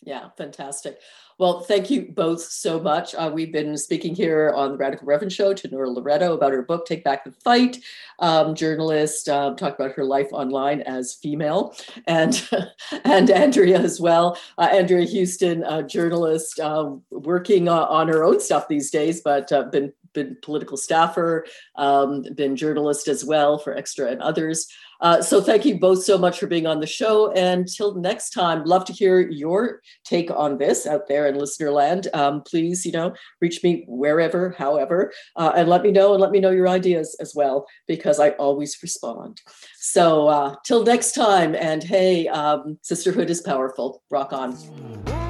[0.03, 0.99] Yeah, fantastic.
[1.37, 3.13] Well, thank you both so much.
[3.13, 6.63] Uh, we've been speaking here on the Radical Reverend Show to Nora Loreto about her
[6.63, 7.77] book, Take Back the Fight,
[8.17, 11.75] um, journalist, uh, talk about her life online as female,
[12.07, 12.47] and
[13.03, 14.37] and Andrea as well.
[14.57, 19.93] Uh, Andrea Houston, journalist, um, working on her own stuff these days, but uh, been
[20.13, 21.45] been political staffer,
[21.75, 24.67] um, been journalist as well for Xtra and others.
[25.01, 27.31] Uh, so thank you both so much for being on the show.
[27.31, 31.71] And till next time, love to hear your take on this out there in listener
[31.71, 32.07] land.
[32.13, 36.31] Um, please, you know, reach me wherever, however, uh, and let me know and let
[36.31, 39.41] me know your ideas as well, because I always respond.
[39.79, 44.03] So uh, till next time, and hey, um, sisterhood is powerful.
[44.11, 45.20] Rock on.